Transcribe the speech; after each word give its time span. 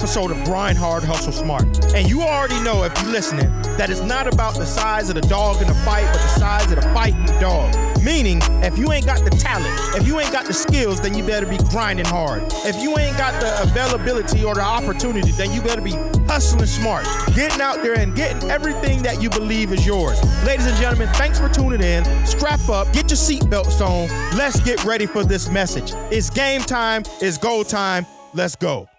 Episode 0.00 0.30
of 0.30 0.42
Grind 0.44 0.78
Hard, 0.78 1.04
Hustle 1.04 1.30
Smart. 1.30 1.94
And 1.94 2.08
you 2.08 2.22
already 2.22 2.58
know, 2.64 2.84
if 2.84 3.02
you're 3.02 3.10
listening, 3.10 3.50
that 3.76 3.90
it's 3.90 4.00
not 4.00 4.26
about 4.26 4.54
the 4.54 4.64
size 4.64 5.10
of 5.10 5.14
the 5.14 5.20
dog 5.20 5.60
in 5.60 5.68
the 5.68 5.74
fight, 5.74 6.06
but 6.06 6.14
the 6.14 6.40
size 6.40 6.72
of 6.72 6.76
the 6.76 6.88
fight 6.94 7.14
in 7.14 7.26
the 7.26 7.38
dog. 7.38 7.74
Meaning, 8.02 8.38
if 8.64 8.78
you 8.78 8.92
ain't 8.92 9.04
got 9.04 9.22
the 9.22 9.28
talent, 9.28 9.68
if 9.94 10.06
you 10.06 10.18
ain't 10.18 10.32
got 10.32 10.46
the 10.46 10.54
skills, 10.54 11.02
then 11.02 11.12
you 11.12 11.22
better 11.22 11.44
be 11.44 11.58
grinding 11.68 12.06
hard. 12.06 12.42
If 12.64 12.82
you 12.82 12.96
ain't 12.96 13.18
got 13.18 13.38
the 13.42 13.62
availability 13.62 14.42
or 14.42 14.54
the 14.54 14.62
opportunity, 14.62 15.32
then 15.32 15.52
you 15.52 15.60
better 15.60 15.82
be 15.82 15.92
hustling 16.26 16.64
smart, 16.64 17.04
getting 17.34 17.60
out 17.60 17.82
there 17.82 17.98
and 17.98 18.16
getting 18.16 18.50
everything 18.50 19.02
that 19.02 19.20
you 19.20 19.28
believe 19.28 19.70
is 19.70 19.84
yours. 19.84 20.18
Ladies 20.46 20.66
and 20.66 20.78
gentlemen, 20.78 21.08
thanks 21.16 21.38
for 21.38 21.50
tuning 21.50 21.82
in. 21.82 22.06
Strap 22.24 22.66
up, 22.70 22.90
get 22.94 23.10
your 23.10 23.18
seatbelts 23.18 23.82
on. 23.82 24.08
Let's 24.34 24.60
get 24.60 24.82
ready 24.82 25.04
for 25.04 25.24
this 25.24 25.50
message. 25.50 25.92
It's 26.10 26.30
game 26.30 26.62
time, 26.62 27.02
it's 27.20 27.36
goal 27.36 27.64
time. 27.64 28.06
Let's 28.32 28.56
go. 28.56 28.89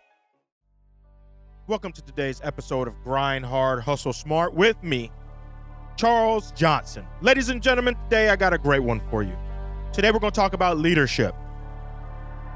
Welcome 1.71 1.93
to 1.93 2.01
today's 2.01 2.41
episode 2.43 2.89
of 2.89 3.01
Grind 3.01 3.45
Hard, 3.45 3.81
Hustle 3.83 4.11
Smart 4.11 4.53
with 4.53 4.83
me, 4.83 5.09
Charles 5.95 6.51
Johnson. 6.51 7.05
Ladies 7.21 7.47
and 7.47 7.63
gentlemen, 7.63 7.95
today 8.03 8.27
I 8.27 8.35
got 8.35 8.51
a 8.51 8.57
great 8.57 8.83
one 8.83 9.01
for 9.09 9.23
you. 9.23 9.33
Today 9.93 10.11
we're 10.11 10.19
going 10.19 10.33
to 10.33 10.35
talk 10.37 10.51
about 10.51 10.79
leadership. 10.79 11.33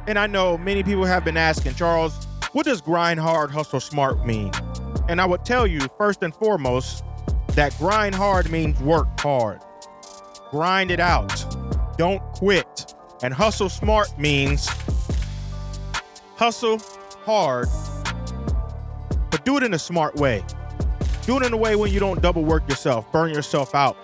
And 0.05 0.20
I 0.20 0.27
know 0.27 0.57
many 0.57 0.83
people 0.83 1.05
have 1.05 1.23
been 1.23 1.37
asking, 1.37 1.75
Charles, 1.75 2.27
what 2.51 2.65
does 2.65 2.81
grind 2.81 3.21
hard, 3.21 3.51
hustle 3.51 3.79
smart 3.79 4.25
mean? 4.25 4.51
And 5.07 5.21
I 5.21 5.25
would 5.25 5.45
tell 5.45 5.65
you, 5.65 5.79
first 5.97 6.21
and 6.21 6.35
foremost, 6.35 7.05
that 7.51 7.73
grind 7.77 8.15
hard 8.15 8.51
means 8.51 8.77
work 8.81 9.07
hard. 9.21 9.62
Grind 10.51 10.91
it 10.91 10.99
out. 10.99 11.97
Don't 11.97 12.21
quit. 12.34 12.93
And 13.23 13.34
hustle 13.34 13.70
smart 13.70 14.20
means 14.20 14.68
hustle 16.35 16.79
hard 17.23 17.70
but 19.35 19.43
do 19.43 19.57
it 19.57 19.63
in 19.63 19.73
a 19.73 19.79
smart 19.79 20.15
way. 20.15 20.41
Do 21.25 21.35
it 21.35 21.45
in 21.45 21.51
a 21.51 21.57
way 21.57 21.75
when 21.75 21.91
you 21.91 21.99
don't 21.99 22.21
double 22.21 22.45
work 22.45 22.69
yourself, 22.69 23.11
burn 23.11 23.33
yourself 23.33 23.75
out. 23.75 23.97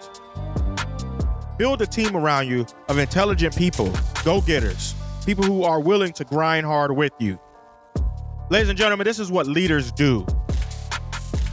Build 1.57 1.81
a 1.81 1.87
team 1.87 2.17
around 2.17 2.49
you 2.49 2.65
of 2.89 2.97
intelligent 2.97 3.55
people, 3.55 3.89
go 4.25 4.41
getters, 4.41 4.93
people 5.25 5.45
who 5.45 5.63
are 5.63 5.79
willing 5.79 6.11
to 6.11 6.25
grind 6.25 6.65
hard 6.65 6.91
with 6.91 7.13
you. 7.19 7.39
Ladies 8.49 8.67
and 8.67 8.77
gentlemen, 8.77 9.05
this 9.05 9.19
is 9.19 9.31
what 9.31 9.47
leaders 9.47 9.93
do. 9.93 10.27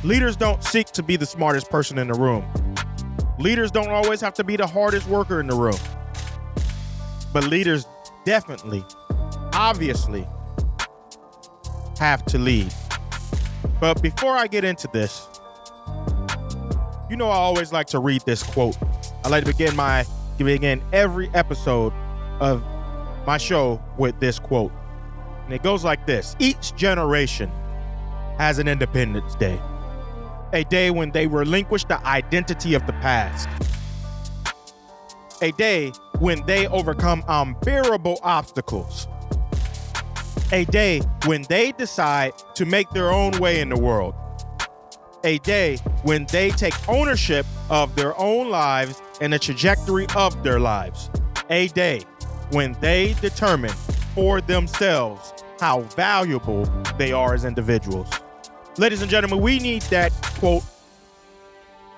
Leaders 0.02 0.34
don't 0.34 0.64
seek 0.64 0.88
to 0.88 1.04
be 1.04 1.14
the 1.14 1.26
smartest 1.26 1.70
person 1.70 1.98
in 1.98 2.08
the 2.08 2.14
room. 2.14 2.44
Leaders 3.38 3.70
don't 3.70 3.90
always 3.90 4.20
have 4.20 4.34
to 4.34 4.42
be 4.42 4.56
the 4.56 4.66
hardest 4.66 5.06
worker 5.06 5.38
in 5.38 5.46
the 5.46 5.54
room. 5.54 5.78
But 7.32 7.44
leaders 7.44 7.86
definitely, 8.24 8.84
obviously, 9.52 10.26
have 12.00 12.24
to 12.24 12.38
lead. 12.38 12.74
But 13.80 14.02
before 14.02 14.36
I 14.36 14.48
get 14.48 14.64
into 14.64 14.88
this, 14.92 15.28
you 17.08 17.16
know 17.16 17.28
I 17.28 17.36
always 17.36 17.72
like 17.72 17.86
to 17.88 18.00
read 18.00 18.22
this 18.22 18.42
quote. 18.42 18.76
I 19.24 19.28
like 19.28 19.44
to 19.44 19.52
begin 19.52 19.76
my 19.76 20.04
begin 20.36 20.82
every 20.92 21.28
episode 21.34 21.92
of 22.40 22.62
my 23.26 23.38
show 23.38 23.82
with 23.96 24.18
this 24.20 24.38
quote. 24.38 24.72
And 25.44 25.54
it 25.54 25.62
goes 25.62 25.84
like 25.84 26.06
this 26.06 26.34
Each 26.38 26.74
generation 26.76 27.50
has 28.38 28.58
an 28.58 28.68
Independence 28.68 29.34
Day, 29.36 29.60
a 30.52 30.64
day 30.64 30.90
when 30.90 31.10
they 31.10 31.26
relinquish 31.26 31.84
the 31.84 32.04
identity 32.06 32.74
of 32.74 32.86
the 32.86 32.92
past, 32.94 33.48
a 35.40 35.52
day 35.52 35.90
when 36.18 36.44
they 36.46 36.67
overcome 36.68 37.24
unbearable 37.28 38.18
obstacles 38.22 39.06
a 40.53 40.64
day 40.67 41.01
when 41.27 41.42
they 41.42 41.73
decide 41.73 42.33
to 42.55 42.64
make 42.64 42.89
their 42.91 43.11
own 43.11 43.33
way 43.39 43.61
in 43.61 43.69
the 43.69 43.79
world. 43.79 44.14
A 45.25 45.39
day 45.39 45.77
when 46.03 46.27
they 46.27 46.51
take 46.51 46.75
ownership 46.89 47.45
of 47.70 47.95
their 47.97 48.19
own 48.19 48.51
lives 48.51 49.01
and 49.20 49.33
the 49.33 49.39
trajectory 49.39 50.07
of 50.17 50.42
their 50.42 50.61
lives. 50.61 51.11
A 51.51 51.69
day 51.69 52.03
when 52.51 52.77
they 52.81 53.14
determine 53.20 53.75
for 54.14 54.41
themselves 54.41 55.33
how 55.61 55.81
valuable 55.81 56.65
they 56.98 57.13
are 57.13 57.35
as 57.35 57.45
individuals. 57.45 58.09
Ladies 58.79 59.03
and 59.03 59.11
gentlemen, 59.11 59.41
we 59.41 59.59
need 59.59 59.83
that 59.83 60.13
quote, 60.39 60.63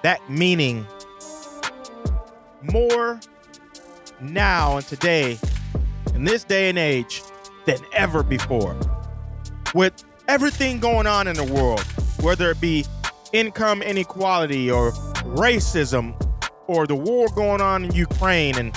that 0.02 0.18
meaning 0.30 0.86
more 2.62 3.20
now 4.20 4.78
and 4.78 4.86
today, 4.86 5.38
in 6.14 6.24
this 6.24 6.42
day 6.44 6.68
and 6.68 6.78
age, 6.78 7.22
than 7.64 7.78
ever 7.92 8.22
before. 8.22 8.76
With 9.74 10.04
everything 10.28 10.80
going 10.80 11.06
on 11.06 11.28
in 11.28 11.36
the 11.36 11.44
world, 11.44 11.84
whether 12.20 12.50
it 12.50 12.60
be 12.60 12.84
income 13.32 13.82
inequality 13.82 14.70
or 14.70 14.92
racism 15.22 16.14
or 16.66 16.86
the 16.86 16.94
war 16.94 17.28
going 17.34 17.60
on 17.60 17.84
in 17.84 17.94
Ukraine 17.94 18.56
and 18.56 18.74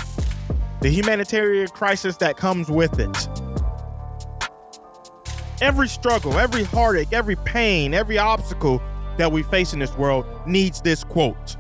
the 0.82 0.90
humanitarian 0.90 1.68
crisis 1.70 2.18
that 2.18 2.38
comes 2.38 2.70
with 2.70 3.00
it. 3.00 3.30
Every 5.62 5.88
struggle, 5.88 6.38
every 6.38 6.64
heartache, 6.64 7.14
every 7.14 7.38
pain, 7.38 7.94
every 7.94 8.18
obstacle 8.18 8.82
that 9.18 9.32
we 9.32 9.44
face 9.44 9.74
in 9.74 9.80
this 9.80 9.96
world 9.96 10.26
needs 10.46 10.82
this 10.82 11.04
quote. 11.04 11.56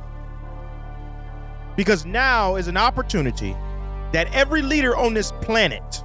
Because 1.76 2.06
now 2.06 2.56
is 2.56 2.68
an 2.68 2.78
opportunity 2.78 3.56
that 4.12 4.28
every 4.34 4.62
leader 4.62 4.96
on 4.96 5.14
this 5.14 5.32
planet 5.42 6.03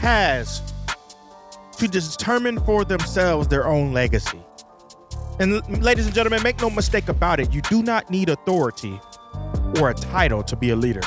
has 0.00 0.62
to 1.76 1.86
determine 1.88 2.58
for 2.60 2.84
themselves 2.84 3.48
their 3.48 3.66
own 3.66 3.92
legacy. 3.92 4.42
And 5.38 5.82
ladies 5.82 6.06
and 6.06 6.14
gentlemen, 6.14 6.42
make 6.42 6.60
no 6.60 6.68
mistake 6.70 7.08
about 7.08 7.40
it, 7.40 7.52
you 7.52 7.62
do 7.62 7.82
not 7.82 8.10
need 8.10 8.28
authority 8.28 9.00
or 9.78 9.90
a 9.90 9.94
title 9.94 10.42
to 10.42 10.56
be 10.56 10.70
a 10.70 10.76
leader. 10.76 11.02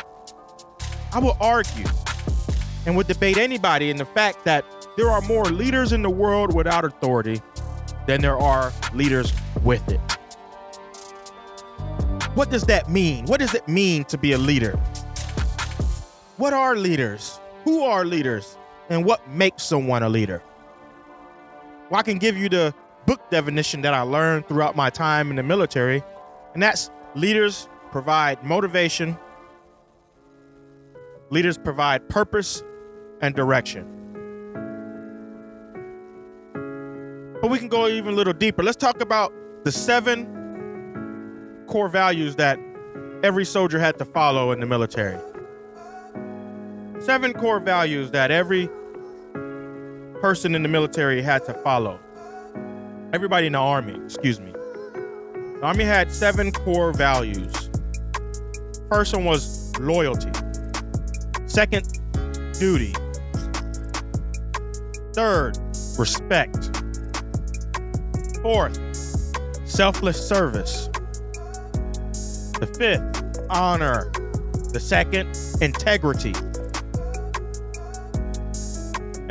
I 1.11 1.19
will 1.19 1.37
argue 1.39 1.85
and 2.85 2.95
would 2.95 3.07
debate 3.07 3.37
anybody 3.37 3.89
in 3.89 3.97
the 3.97 4.05
fact 4.05 4.45
that 4.45 4.65
there 4.97 5.09
are 5.09 5.21
more 5.21 5.45
leaders 5.45 5.91
in 5.91 6.01
the 6.01 6.09
world 6.09 6.53
without 6.53 6.85
authority 6.85 7.41
than 8.05 8.21
there 8.21 8.37
are 8.37 8.71
leaders 8.93 9.33
with 9.63 9.87
it. 9.89 9.99
What 12.35 12.49
does 12.49 12.63
that 12.63 12.89
mean? 12.89 13.25
What 13.25 13.39
does 13.39 13.53
it 13.53 13.67
mean 13.67 14.05
to 14.05 14.17
be 14.17 14.33
a 14.33 14.37
leader? 14.37 14.71
What 16.37 16.53
are 16.53 16.75
leaders? 16.75 17.39
Who 17.63 17.83
are 17.83 18.05
leaders? 18.05 18.57
And 18.89 19.05
what 19.05 19.27
makes 19.29 19.63
someone 19.63 20.03
a 20.03 20.09
leader. 20.09 20.41
Well, 21.89 21.99
I 21.99 22.03
can 22.03 22.17
give 22.17 22.37
you 22.37 22.49
the 22.49 22.73
book 23.05 23.29
definition 23.29 23.81
that 23.81 23.93
I 23.93 24.01
learned 24.01 24.47
throughout 24.47 24.75
my 24.75 24.89
time 24.89 25.29
in 25.29 25.35
the 25.35 25.43
military, 25.43 26.03
and 26.53 26.63
that's 26.63 26.89
leaders 27.15 27.67
provide 27.91 28.43
motivation, 28.43 29.17
leaders 31.29 31.57
provide 31.57 32.07
purpose 32.09 32.63
and 33.21 33.35
direction. 33.35 33.89
But 37.41 37.51
we 37.51 37.59
can 37.59 37.67
go 37.67 37.87
even 37.87 38.13
a 38.13 38.15
little 38.15 38.33
deeper. 38.33 38.63
Let's 38.63 38.77
talk 38.77 39.01
about 39.01 39.33
the 39.65 39.71
seven 39.71 40.25
core 41.67 41.89
values 41.89 42.35
that 42.37 42.59
every 43.21 43.45
soldier 43.45 43.79
had 43.79 43.97
to 43.99 44.05
follow 44.05 44.51
in 44.51 44.59
the 44.59 44.65
military. 44.65 45.19
Seven 47.03 47.33
core 47.33 47.59
values 47.59 48.11
that 48.11 48.31
every 48.31 48.69
person 50.21 50.55
in 50.55 50.63
the 50.63 50.69
military 50.69 51.21
had 51.21 51.43
to 51.43 51.53
follow. 51.55 51.99
Everybody 53.11 53.47
in 53.47 53.51
the 53.51 53.59
army, 53.59 53.99
excuse 54.05 54.39
me. 54.39 54.53
The 54.53 55.59
army 55.63 55.83
had 55.83 56.13
seven 56.13 56.53
core 56.53 56.93
values. 56.93 57.69
First 58.89 59.13
one 59.13 59.25
was 59.25 59.77
loyalty. 59.79 60.31
Second, 61.45 61.99
duty. 62.57 62.95
Third, 65.11 65.57
respect. 65.99 66.79
Fourth, 68.41 68.79
selfless 69.65 70.25
service. 70.25 70.87
The 72.61 72.73
fifth, 72.77 73.45
honor. 73.49 74.09
The 74.71 74.79
second, 74.79 75.37
integrity. 75.59 76.33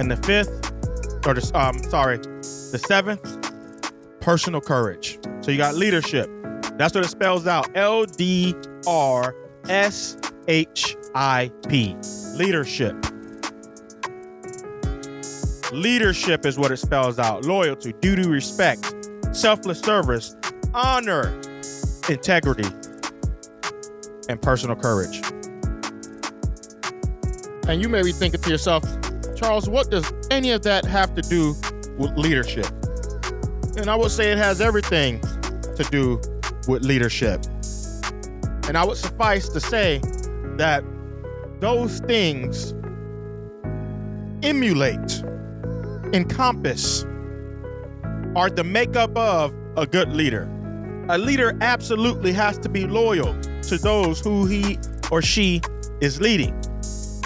And 0.02 0.10
the 0.10 0.16
fifth, 0.16 0.72
or 1.28 1.34
the, 1.34 1.48
um, 1.54 1.78
sorry, 1.84 2.18
the 2.18 2.82
seventh, 2.88 3.52
personal 4.20 4.60
courage. 4.60 5.20
So 5.42 5.52
you 5.52 5.56
got 5.56 5.76
leadership. 5.76 6.28
That's 6.76 6.92
what 6.92 7.04
it 7.04 7.08
spells 7.08 7.46
out. 7.46 7.70
L 7.76 8.04
D 8.04 8.56
R 8.84 9.32
S 9.68 10.16
H 10.48 10.96
I 11.14 11.52
P. 11.68 11.94
Leadership. 12.34 12.96
Leadership 15.72 16.46
is 16.46 16.58
what 16.58 16.72
it 16.72 16.78
spells 16.78 17.20
out. 17.20 17.44
Loyalty, 17.44 17.92
duty, 18.00 18.26
respect, 18.26 18.96
selfless 19.30 19.78
service, 19.78 20.34
honor, 20.74 21.40
integrity, 22.08 22.68
and 24.28 24.42
personal 24.42 24.74
courage. 24.74 25.22
And 27.68 27.80
you 27.80 27.88
may 27.88 28.02
be 28.02 28.10
thinking 28.10 28.40
to 28.40 28.50
yourself, 28.50 28.82
Charles, 29.42 29.68
what 29.68 29.90
does 29.90 30.12
any 30.30 30.52
of 30.52 30.62
that 30.62 30.84
have 30.84 31.16
to 31.16 31.22
do 31.22 31.56
with 31.98 32.16
leadership? 32.16 32.66
And 33.76 33.90
I 33.90 33.96
would 33.96 34.12
say 34.12 34.30
it 34.30 34.38
has 34.38 34.60
everything 34.60 35.18
to 35.74 35.84
do 35.90 36.20
with 36.68 36.84
leadership. 36.84 37.44
And 38.68 38.78
I 38.78 38.84
would 38.84 38.96
suffice 38.96 39.48
to 39.48 39.58
say 39.58 40.00
that 40.58 40.84
those 41.58 41.98
things 42.00 42.72
emulate, 44.44 45.24
encompass, 46.12 47.02
are 48.36 48.48
the 48.48 48.62
makeup 48.64 49.16
of 49.16 49.52
a 49.76 49.88
good 49.88 50.12
leader. 50.12 50.48
A 51.08 51.18
leader 51.18 51.58
absolutely 51.60 52.32
has 52.32 52.58
to 52.58 52.68
be 52.68 52.86
loyal 52.86 53.34
to 53.62 53.76
those 53.76 54.20
who 54.20 54.46
he 54.46 54.78
or 55.10 55.20
she 55.20 55.60
is 56.00 56.20
leading. 56.20 56.56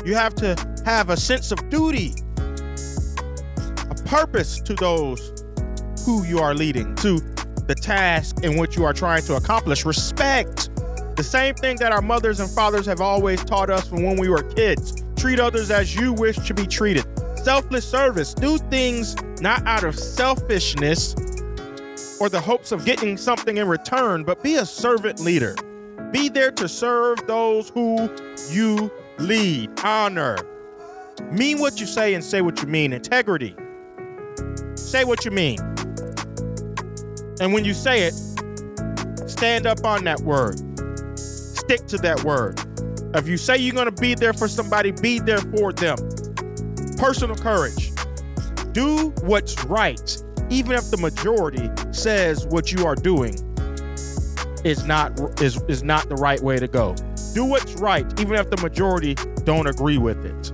You 0.06 0.14
have 0.14 0.34
to 0.36 0.56
have 0.86 1.10
a 1.10 1.16
sense 1.16 1.50
of 1.50 1.68
duty, 1.68 2.14
a 3.90 3.94
purpose 4.04 4.60
to 4.60 4.72
those 4.72 5.44
who 6.04 6.22
you 6.22 6.38
are 6.38 6.54
leading, 6.54 6.94
to 6.94 7.18
the 7.66 7.74
task 7.74 8.44
in 8.44 8.56
which 8.56 8.76
you 8.76 8.84
are 8.84 8.92
trying 8.92 9.20
to 9.20 9.34
accomplish. 9.34 9.84
Respect. 9.84 10.70
The 11.16 11.24
same 11.24 11.56
thing 11.56 11.76
that 11.78 11.90
our 11.90 12.00
mothers 12.00 12.38
and 12.38 12.48
fathers 12.48 12.86
have 12.86 13.00
always 13.00 13.44
taught 13.44 13.68
us 13.68 13.88
from 13.88 14.04
when 14.04 14.16
we 14.16 14.28
were 14.28 14.44
kids. 14.44 15.02
Treat 15.16 15.40
others 15.40 15.72
as 15.72 15.96
you 15.96 16.12
wish 16.12 16.36
to 16.36 16.54
be 16.54 16.68
treated. 16.68 17.04
Selfless 17.36 17.84
service. 17.84 18.32
Do 18.32 18.56
things 18.56 19.16
not 19.40 19.66
out 19.66 19.82
of 19.82 19.98
selfishness 19.98 21.16
or 22.20 22.28
the 22.28 22.40
hopes 22.40 22.70
of 22.70 22.84
getting 22.84 23.16
something 23.16 23.56
in 23.56 23.66
return, 23.66 24.22
but 24.22 24.40
be 24.40 24.54
a 24.54 24.64
servant 24.64 25.18
leader. 25.18 25.56
Be 26.12 26.28
there 26.28 26.52
to 26.52 26.68
serve 26.68 27.26
those 27.26 27.70
who 27.70 28.08
you 28.50 28.92
lead. 29.18 29.80
Honor. 29.82 30.36
Mean 31.30 31.58
what 31.58 31.80
you 31.80 31.86
say 31.86 32.14
and 32.14 32.22
say 32.22 32.42
what 32.42 32.60
you 32.62 32.68
mean. 32.68 32.92
Integrity. 32.92 33.54
Say 34.74 35.04
what 35.04 35.24
you 35.24 35.30
mean. 35.30 35.58
And 37.40 37.52
when 37.52 37.64
you 37.64 37.74
say 37.74 38.04
it, 38.04 38.14
stand 39.28 39.66
up 39.66 39.84
on 39.84 40.04
that 40.04 40.20
word. 40.20 40.58
Stick 41.18 41.86
to 41.88 41.98
that 41.98 42.22
word. 42.24 42.60
If 43.14 43.26
you 43.26 43.36
say 43.36 43.56
you're 43.56 43.74
going 43.74 43.92
to 43.92 44.00
be 44.00 44.14
there 44.14 44.32
for 44.32 44.48
somebody, 44.48 44.90
be 44.90 45.18
there 45.18 45.38
for 45.38 45.72
them. 45.72 45.96
Personal 46.96 47.36
courage. 47.36 47.92
Do 48.72 49.10
what's 49.22 49.64
right, 49.64 50.22
even 50.50 50.72
if 50.72 50.90
the 50.90 50.98
majority 50.98 51.70
says 51.92 52.46
what 52.46 52.72
you 52.72 52.86
are 52.86 52.94
doing 52.94 53.34
is 54.64 54.84
not 54.84 55.40
is 55.40 55.62
is 55.68 55.82
not 55.82 56.08
the 56.08 56.16
right 56.16 56.40
way 56.40 56.58
to 56.58 56.68
go. 56.68 56.94
Do 57.34 57.44
what's 57.44 57.74
right, 57.74 58.06
even 58.20 58.34
if 58.34 58.50
the 58.50 58.56
majority 58.58 59.14
don't 59.44 59.66
agree 59.66 59.98
with 59.98 60.24
it. 60.24 60.52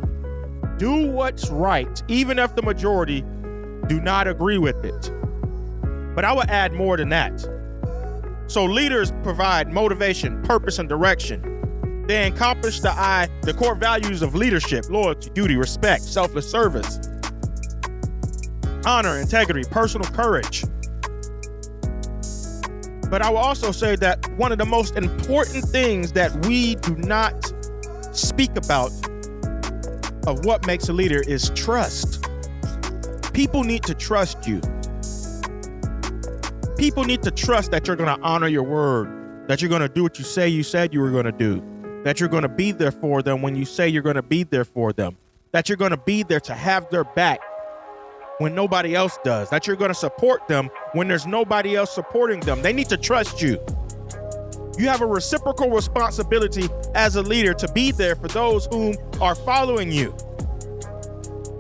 Do 0.83 1.07
what's 1.07 1.49
right, 1.49 2.03
even 2.09 2.41
if 2.41 2.57
the 2.57 2.63
majority 2.63 3.21
do 3.87 4.01
not 4.01 4.27
agree 4.27 4.59
with 4.59 4.85
it. 4.85 5.13
But 6.17 6.25
I 6.25 6.33
would 6.33 6.51
add 6.51 6.73
more 6.73 6.97
than 6.97 7.09
that. 7.11 7.41
So 8.49 8.65
leaders 8.65 9.13
provide 9.23 9.73
motivation, 9.73 10.43
purpose, 10.43 10.81
and 10.81 10.89
direction. 10.89 12.05
They 12.09 12.27
accomplish 12.27 12.81
the 12.81 12.91
I, 12.91 13.29
the 13.43 13.55
core 13.55 13.77
values 13.77 14.23
of 14.23 14.35
leadership, 14.35 14.91
loyalty, 14.91 15.31
duty, 15.31 15.55
respect, 15.55 16.03
selfless 16.03 16.51
service, 16.51 16.99
honor, 18.85 19.19
integrity, 19.19 19.63
personal 19.71 20.11
courage. 20.11 20.65
But 23.09 23.23
I 23.23 23.31
will 23.31 23.37
also 23.37 23.71
say 23.71 23.95
that 23.95 24.29
one 24.33 24.51
of 24.51 24.59
the 24.59 24.67
most 24.67 24.97
important 24.97 25.65
things 25.67 26.11
that 26.15 26.45
we 26.45 26.75
do 26.75 26.97
not 26.97 27.53
speak 28.11 28.57
about 28.57 28.91
of 30.27 30.45
what 30.45 30.67
makes 30.67 30.89
a 30.89 30.93
leader 30.93 31.23
is 31.27 31.51
trust. 31.51 32.25
People 33.33 33.65
need 33.65 33.83
to 33.85 33.95
trust 33.95 34.47
you 34.47 34.61
people 36.83 37.05
need 37.05 37.23
to 37.23 37.31
trust 37.31 37.71
that 37.71 37.87
you're 37.87 37.95
going 37.95 38.13
to 38.13 38.21
honor 38.25 38.49
your 38.49 38.65
word, 38.65 39.47
that 39.47 39.63
you're 39.63 39.69
going 39.69 39.81
to 39.81 39.89
do 39.89 40.03
what 40.03 40.19
you 40.19 40.25
say 40.25 40.49
you 40.49 40.65
said 40.65 40.93
you 40.93 40.99
were 40.99 41.13
going 41.13 41.25
to 41.25 41.31
do, 41.31 41.63
that 42.03 42.19
you're 42.19 42.29
going 42.29 42.43
to 42.43 42.49
be 42.49 42.73
there 42.73 42.91
for 42.91 43.23
them 43.23 43.41
when 43.41 43.55
you 43.55 43.65
say 43.65 43.89
you're 43.89 44.03
going 44.03 44.17
to 44.17 44.23
be 44.23 44.43
there 44.43 44.65
for 44.65 44.93
them, 44.93 45.17
that 45.53 45.69
you're 45.69 45.77
going 45.77 45.93
to 45.93 45.97
be 45.97 46.25
there 46.25 46.41
to 46.41 46.53
have 46.53 46.91
their 46.91 47.05
back 47.05 47.39
when 48.39 48.53
nobody 48.53 48.97
else 48.97 49.17
does, 49.23 49.49
that 49.51 49.65
you're 49.65 49.77
going 49.77 49.91
to 49.91 49.95
support 49.95 50.49
them 50.49 50.69
when 50.95 51.07
there's 51.07 51.25
nobody 51.25 51.77
else 51.77 51.95
supporting 51.95 52.41
them. 52.41 52.63
They 52.63 52.73
need 52.73 52.89
to 52.89 52.97
trust 52.97 53.41
you. 53.41 53.65
You 54.79 54.89
have 54.89 55.03
a 55.03 55.07
reciprocal 55.07 55.71
responsibility 55.71 56.69
as 56.95 57.17
a 57.17 57.23
leader 57.23 57.55
to 57.55 57.71
be 57.73 57.91
there 57.91 58.17
for 58.17 58.29
those 58.29 58.67
whom 58.67 58.95
are 59.21 59.35
following 59.35 59.93
you. 59.93 60.17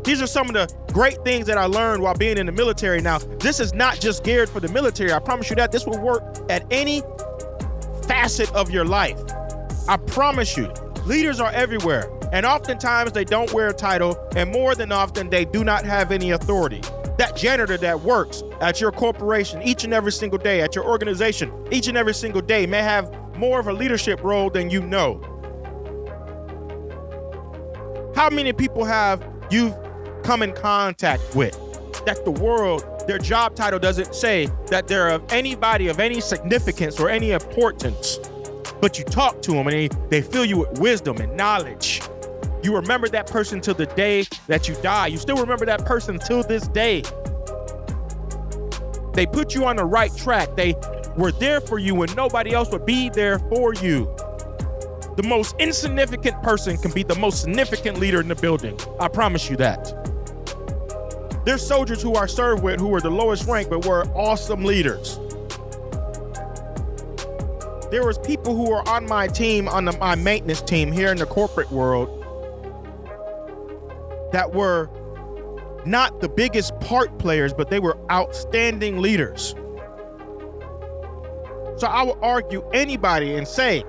These 0.04 0.20
are 0.20 0.26
some 0.26 0.48
of 0.48 0.54
the 0.54 0.74
great 0.92 1.22
things 1.24 1.46
that 1.46 1.58
I 1.58 1.66
learned 1.66 2.02
while 2.02 2.14
being 2.14 2.38
in 2.38 2.46
the 2.46 2.52
military. 2.52 3.00
Now, 3.00 3.18
this 3.18 3.60
is 3.60 3.72
not 3.72 4.00
just 4.00 4.24
geared 4.24 4.48
for 4.48 4.60
the 4.60 4.68
military. 4.68 5.12
I 5.12 5.20
promise 5.20 5.48
you 5.50 5.56
that 5.56 5.70
this 5.70 5.86
will 5.86 6.00
work 6.00 6.22
at 6.50 6.64
any 6.70 7.02
facet 8.08 8.52
of 8.52 8.70
your 8.70 8.84
life. 8.84 9.20
I 9.88 9.96
promise 9.96 10.56
you. 10.56 10.72
Leaders 11.06 11.40
are 11.40 11.50
everywhere, 11.50 12.10
and 12.32 12.46
oftentimes 12.46 13.12
they 13.12 13.24
don't 13.24 13.52
wear 13.52 13.68
a 13.68 13.72
title, 13.72 14.16
and 14.36 14.50
more 14.52 14.74
than 14.74 14.92
often 14.92 15.28
they 15.30 15.44
do 15.44 15.64
not 15.64 15.84
have 15.84 16.12
any 16.12 16.30
authority. 16.30 16.80
That 17.18 17.36
janitor 17.36 17.76
that 17.78 18.00
works 18.00 18.42
at 18.60 18.80
your 18.80 18.92
corporation 18.92 19.62
each 19.62 19.84
and 19.84 19.92
every 19.92 20.12
single 20.12 20.38
day, 20.38 20.60
at 20.60 20.74
your 20.74 20.84
organization 20.84 21.52
each 21.70 21.88
and 21.88 21.96
every 21.96 22.14
single 22.14 22.40
day, 22.40 22.66
may 22.66 22.82
have 22.82 23.12
more 23.36 23.60
of 23.60 23.66
a 23.66 23.72
leadership 23.72 24.22
role 24.22 24.50
than 24.50 24.70
you 24.70 24.80
know. 24.82 25.20
How 28.14 28.30
many 28.30 28.52
people 28.52 28.84
have 28.84 29.26
you 29.50 29.74
come 30.22 30.42
in 30.42 30.52
contact 30.52 31.34
with. 31.34 31.58
That 32.06 32.24
the 32.24 32.30
world, 32.30 32.84
their 33.06 33.18
job 33.18 33.54
title 33.54 33.78
doesn't 33.78 34.14
say 34.14 34.48
that 34.68 34.88
they're 34.88 35.08
of 35.08 35.30
anybody 35.32 35.88
of 35.88 36.00
any 36.00 36.20
significance 36.20 36.98
or 36.98 37.08
any 37.08 37.32
importance. 37.32 38.18
But 38.80 38.98
you 38.98 39.04
talk 39.04 39.42
to 39.42 39.52
them 39.52 39.68
and 39.68 39.76
they, 39.76 39.88
they 40.08 40.22
fill 40.22 40.44
you 40.44 40.58
with 40.58 40.78
wisdom 40.78 41.18
and 41.18 41.36
knowledge. 41.36 42.02
You 42.62 42.76
remember 42.76 43.08
that 43.08 43.26
person 43.26 43.60
till 43.60 43.74
the 43.74 43.86
day 43.86 44.24
that 44.46 44.68
you 44.68 44.76
die. 44.82 45.08
You 45.08 45.18
still 45.18 45.36
remember 45.36 45.66
that 45.66 45.84
person 45.84 46.18
till 46.18 46.42
this 46.44 46.68
day. 46.68 47.02
They 49.14 49.26
put 49.26 49.54
you 49.54 49.64
on 49.64 49.76
the 49.76 49.84
right 49.84 50.14
track. 50.16 50.54
They 50.56 50.74
were 51.16 51.32
there 51.32 51.60
for 51.60 51.78
you 51.78 51.94
when 51.94 52.14
nobody 52.14 52.52
else 52.52 52.70
would 52.70 52.86
be 52.86 53.10
there 53.10 53.38
for 53.38 53.74
you. 53.74 54.04
The 55.16 55.24
most 55.26 55.56
insignificant 55.58 56.42
person 56.42 56.78
can 56.78 56.92
be 56.92 57.02
the 57.02 57.16
most 57.16 57.42
significant 57.42 57.98
leader 57.98 58.20
in 58.20 58.28
the 58.28 58.34
building. 58.34 58.78
I 58.98 59.08
promise 59.08 59.50
you 59.50 59.56
that. 59.56 59.98
There's 61.44 61.66
soldiers 61.66 62.00
who 62.00 62.14
I 62.14 62.26
served 62.26 62.62
with 62.62 62.78
who 62.78 62.88
were 62.88 63.00
the 63.00 63.10
lowest 63.10 63.46
rank 63.46 63.68
but 63.68 63.84
were 63.84 64.04
awesome 64.14 64.64
leaders. 64.64 65.18
There 67.90 68.06
was 68.06 68.16
people 68.24 68.56
who 68.56 68.70
were 68.70 68.88
on 68.88 69.04
my 69.06 69.26
team, 69.26 69.68
on 69.68 69.84
the, 69.84 69.92
my 69.98 70.14
maintenance 70.14 70.62
team 70.62 70.92
here 70.92 71.10
in 71.10 71.18
the 71.18 71.26
corporate 71.26 71.70
world, 71.70 72.21
that 74.32 74.52
were 74.54 74.90
not 75.84 76.20
the 76.20 76.28
biggest 76.28 76.78
part 76.80 77.18
players, 77.18 77.52
but 77.52 77.70
they 77.70 77.80
were 77.80 77.98
outstanding 78.10 79.00
leaders. 79.00 79.54
So 81.76 81.86
I 81.88 82.02
would 82.02 82.18
argue 82.22 82.68
anybody 82.72 83.34
and 83.34 83.46
say 83.46 83.84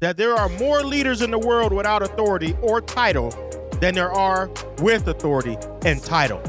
that 0.00 0.16
there 0.16 0.34
are 0.34 0.48
more 0.50 0.82
leaders 0.82 1.22
in 1.22 1.30
the 1.30 1.38
world 1.38 1.72
without 1.72 2.02
authority 2.02 2.56
or 2.62 2.80
title 2.80 3.30
than 3.80 3.94
there 3.94 4.12
are 4.12 4.50
with 4.78 5.06
authority 5.06 5.56
and 5.84 6.02
title. 6.02 6.42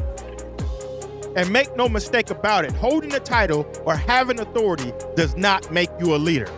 And 1.35 1.51
make 1.51 1.75
no 1.75 1.87
mistake 1.87 2.31
about 2.31 2.65
it, 2.65 2.71
holding 2.71 3.13
a 3.13 3.19
title 3.19 3.71
or 3.85 3.95
having 3.95 4.39
authority 4.39 4.91
does 5.15 5.35
not 5.35 5.71
make 5.71 5.89
you 5.99 6.15
a 6.15 6.17
leader. 6.17 6.49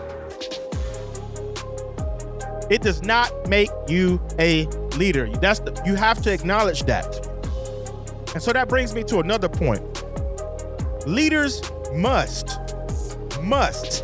It 2.69 2.81
does 2.81 3.03
not 3.03 3.49
make 3.49 3.69
you 3.89 4.21
a 4.39 4.65
leader. 5.01 5.27
That's 5.41 5.59
the, 5.59 5.71
you 5.83 5.95
have 5.95 6.21
to 6.21 6.31
acknowledge 6.31 6.83
that. 6.83 7.07
And 8.33 8.41
so 8.41 8.53
that 8.53 8.69
brings 8.69 8.93
me 8.93 9.03
to 9.05 9.17
another 9.17 9.49
point. 9.49 9.83
Leaders 11.07 11.63
must, 11.91 12.47
must, 13.41 14.03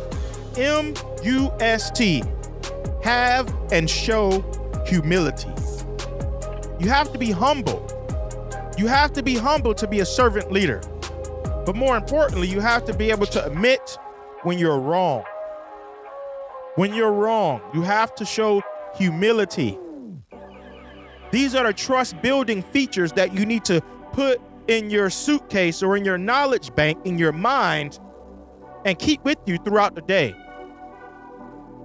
M 0.56 0.94
U 1.22 1.52
S 1.60 1.92
T, 1.92 2.24
have 3.04 3.46
and 3.70 3.88
show 3.88 4.44
humility. 4.86 5.52
You 6.80 6.88
have 6.88 7.12
to 7.12 7.18
be 7.18 7.30
humble. 7.30 7.80
You 8.76 8.88
have 8.88 9.12
to 9.12 9.22
be 9.22 9.36
humble 9.36 9.74
to 9.74 9.86
be 9.86 10.00
a 10.00 10.06
servant 10.06 10.50
leader. 10.50 10.80
But 11.64 11.76
more 11.76 11.96
importantly, 11.96 12.48
you 12.48 12.60
have 12.60 12.84
to 12.86 12.94
be 12.94 13.10
able 13.12 13.26
to 13.26 13.44
admit 13.44 13.98
when 14.42 14.58
you're 14.58 14.80
wrong. 14.80 15.22
When 16.74 16.92
you're 16.92 17.12
wrong, 17.12 17.60
you 17.72 17.82
have 17.82 18.16
to 18.16 18.24
show 18.24 18.62
humility. 18.96 19.78
These 21.30 21.54
are 21.54 21.66
the 21.66 21.72
trust 21.72 22.20
building 22.22 22.62
features 22.62 23.12
that 23.12 23.34
you 23.34 23.44
need 23.44 23.64
to 23.66 23.80
put 24.12 24.40
in 24.66 24.90
your 24.90 25.10
suitcase 25.10 25.82
or 25.82 25.96
in 25.96 26.04
your 26.04 26.18
knowledge 26.18 26.74
bank 26.74 26.98
in 27.04 27.18
your 27.18 27.32
mind 27.32 27.98
and 28.84 28.98
keep 28.98 29.24
with 29.24 29.38
you 29.46 29.58
throughout 29.58 29.94
the 29.94 30.02
day. 30.02 30.34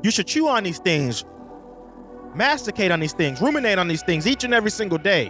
You 0.02 0.12
should 0.12 0.28
chew 0.28 0.48
on 0.48 0.64
these 0.64 0.80
things, 0.80 1.26
masticate 2.36 2.92
on 2.92 3.00
these 3.00 3.14
things, 3.14 3.42
ruminate 3.42 3.80
on 3.80 3.88
these 3.88 4.04
things 4.04 4.28
each 4.28 4.44
and 4.44 4.54
every 4.54 4.72
single 4.72 4.98
day. 4.98 5.30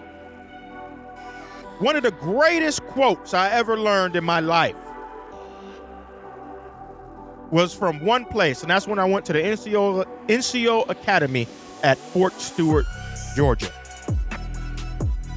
One 1.79 1.95
of 1.95 2.03
the 2.03 2.11
greatest 2.11 2.83
quotes 2.85 3.33
I 3.33 3.49
ever 3.51 3.77
learned 3.77 4.15
in 4.15 4.23
my 4.23 4.39
life 4.39 4.75
was 7.51 7.73
from 7.73 7.99
one 8.03 8.25
place, 8.25 8.61
and 8.61 8.69
that's 8.69 8.87
when 8.87 8.99
I 8.99 9.05
went 9.05 9.25
to 9.25 9.33
the 9.33 9.39
NCO, 9.39 10.05
NCO 10.27 10.89
Academy 10.89 11.47
at 11.83 11.97
Fort 11.97 12.33
Stewart, 12.33 12.85
Georgia. 13.35 13.71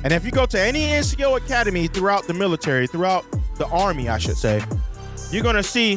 And 0.07 0.13
if 0.13 0.25
you 0.25 0.31
go 0.31 0.47
to 0.47 0.61
any 0.61 0.83
NCO 0.83 1.37
Academy 1.37 1.89
throughout 1.89 2.29
the 2.29 2.33
military, 2.33 2.87
throughout 2.87 3.25
the 3.57 3.67
Army, 3.67 4.09
I 4.09 4.19
should 4.19 4.37
say, 4.37 4.63
you're 5.33 5.43
going 5.43 5.57
to 5.57 5.65
see 5.65 5.97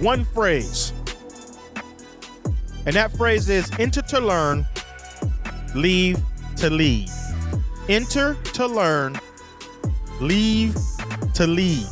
one 0.00 0.26
phrase. 0.26 0.92
And 2.84 2.94
that 2.94 3.16
phrase 3.16 3.48
is 3.48 3.70
enter 3.78 4.02
to 4.02 4.20
learn, 4.20 4.66
leave 5.74 6.18
to 6.58 6.68
lead. 6.68 7.08
Enter 7.88 8.34
to 8.34 8.66
learn, 8.66 9.18
leave 10.20 10.76
to 11.32 11.46
lead. 11.46 11.88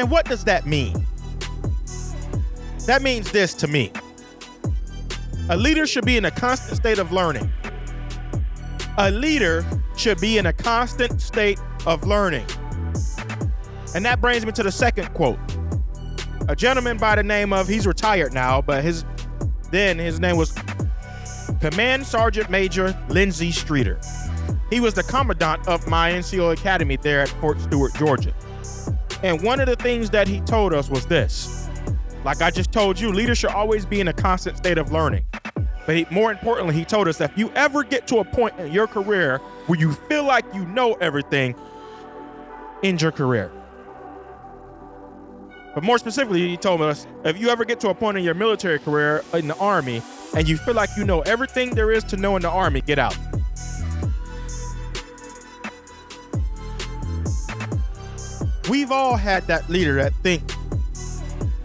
And 0.00 0.10
what 0.10 0.24
does 0.24 0.42
that 0.46 0.66
mean? 0.66 1.06
That 2.86 3.02
means 3.02 3.30
this 3.30 3.54
to 3.54 3.68
me. 3.68 3.92
A 5.48 5.56
leader 5.56 5.86
should 5.86 6.06
be 6.06 6.16
in 6.16 6.24
a 6.24 6.30
constant 6.32 6.76
state 6.76 6.98
of 6.98 7.12
learning. 7.12 7.48
A 8.98 9.10
leader 9.10 9.64
should 9.96 10.20
be 10.20 10.38
in 10.38 10.46
a 10.46 10.52
constant 10.52 11.20
state 11.20 11.58
of 11.86 12.06
learning. 12.06 12.46
And 13.94 14.04
that 14.04 14.20
brings 14.20 14.44
me 14.44 14.52
to 14.52 14.62
the 14.62 14.72
second 14.72 15.12
quote. 15.14 15.38
A 16.48 16.56
gentleman 16.56 16.98
by 16.98 17.14
the 17.14 17.22
name 17.22 17.52
of, 17.52 17.68
he's 17.68 17.86
retired 17.86 18.34
now, 18.34 18.60
but 18.60 18.82
his 18.82 19.04
then 19.70 19.98
his 19.98 20.20
name 20.20 20.36
was 20.36 20.54
Command 21.60 22.06
Sergeant 22.06 22.50
Major 22.50 22.94
Lindsey 23.08 23.50
Streeter. 23.50 23.98
He 24.68 24.80
was 24.80 24.92
the 24.92 25.02
commandant 25.02 25.66
of 25.66 25.86
my 25.86 26.12
NCO 26.12 26.52
Academy 26.52 26.96
there 26.96 27.20
at 27.20 27.28
Fort 27.40 27.60
Stewart, 27.60 27.94
Georgia. 27.94 28.34
And 29.22 29.42
one 29.42 29.60
of 29.60 29.66
the 29.66 29.76
things 29.76 30.10
that 30.10 30.28
he 30.28 30.40
told 30.40 30.74
us 30.74 30.90
was 30.90 31.06
this. 31.06 31.68
Like 32.24 32.42
I 32.42 32.50
just 32.50 32.72
told 32.72 33.00
you, 33.00 33.10
leaders 33.10 33.38
should 33.38 33.50
always 33.50 33.86
be 33.86 34.00
in 34.00 34.08
a 34.08 34.12
constant 34.12 34.58
state 34.58 34.76
of 34.76 34.92
learning. 34.92 35.24
But 35.86 35.96
he, 35.96 36.06
more 36.10 36.30
importantly, 36.30 36.74
he 36.74 36.84
told 36.84 37.08
us 37.08 37.18
that 37.18 37.32
if 37.32 37.38
you 37.38 37.50
ever 37.54 37.82
get 37.82 38.06
to 38.08 38.18
a 38.18 38.24
point 38.24 38.58
in 38.58 38.72
your 38.72 38.86
career 38.86 39.38
where 39.66 39.78
you 39.78 39.92
feel 39.92 40.24
like 40.24 40.44
you 40.54 40.64
know 40.66 40.94
everything, 40.94 41.54
end 42.82 43.02
your 43.02 43.12
career. 43.12 43.50
But 45.74 45.82
more 45.82 45.98
specifically, 45.98 46.48
he 46.48 46.56
told 46.56 46.82
us 46.82 47.06
if 47.24 47.40
you 47.40 47.48
ever 47.48 47.64
get 47.64 47.80
to 47.80 47.88
a 47.88 47.94
point 47.94 48.18
in 48.18 48.24
your 48.24 48.34
military 48.34 48.78
career 48.78 49.24
in 49.32 49.48
the 49.48 49.56
Army 49.56 50.02
and 50.36 50.48
you 50.48 50.56
feel 50.58 50.74
like 50.74 50.90
you 50.96 51.04
know 51.04 51.20
everything 51.22 51.70
there 51.70 51.90
is 51.90 52.04
to 52.04 52.16
know 52.16 52.36
in 52.36 52.42
the 52.42 52.50
Army, 52.50 52.82
get 52.82 52.98
out. 52.98 53.16
We've 58.68 58.92
all 58.92 59.16
had 59.16 59.46
that 59.48 59.68
leader 59.68 59.96
that 59.96 60.14
think 60.22 60.42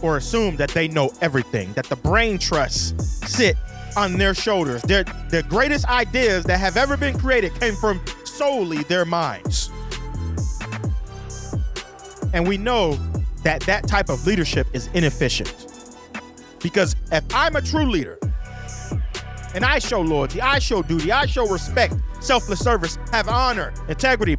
or 0.02 0.18
assume 0.18 0.56
that 0.58 0.70
they 0.70 0.88
know 0.88 1.12
everything, 1.22 1.74
that 1.74 1.86
the 1.86 1.96
brain 1.96 2.38
trusts 2.38 2.94
sit 3.32 3.58
on 3.98 4.14
their 4.14 4.36
shoulders. 4.36 4.82
Their, 4.84 5.04
the 5.30 5.44
greatest 5.50 5.86
ideas 5.88 6.46
that 6.46 6.60
have 6.60 6.78
ever 6.78 6.96
been 6.96 7.18
created 7.18 7.54
came 7.60 7.74
from 7.74 8.00
solely 8.24 8.84
their 8.84 9.06
minds. 9.06 9.72
And 12.34 12.48
we 12.48 12.58
know 12.58 12.94
that 13.44 13.62
that 13.62 13.88
type 13.88 14.10
of 14.10 14.26
leadership 14.28 14.68
is 14.74 14.88
inefficient. 14.94 15.54
Because 16.62 16.96
if 17.12 17.24
I'm 17.34 17.56
a 17.56 17.62
true 17.62 17.86
leader 17.86 18.20
and 19.56 19.66
I 19.66 19.80
show 19.80 20.02
loyalty, 20.02 20.42
I 20.42 20.60
show 20.60 20.84
duty, 20.84 21.12
I 21.12 21.26
show 21.26 21.48
respect, 21.48 21.96
selfless 22.20 22.60
service, 22.60 23.00
have 23.12 23.28
honor, 23.28 23.74
integrity, 23.90 24.38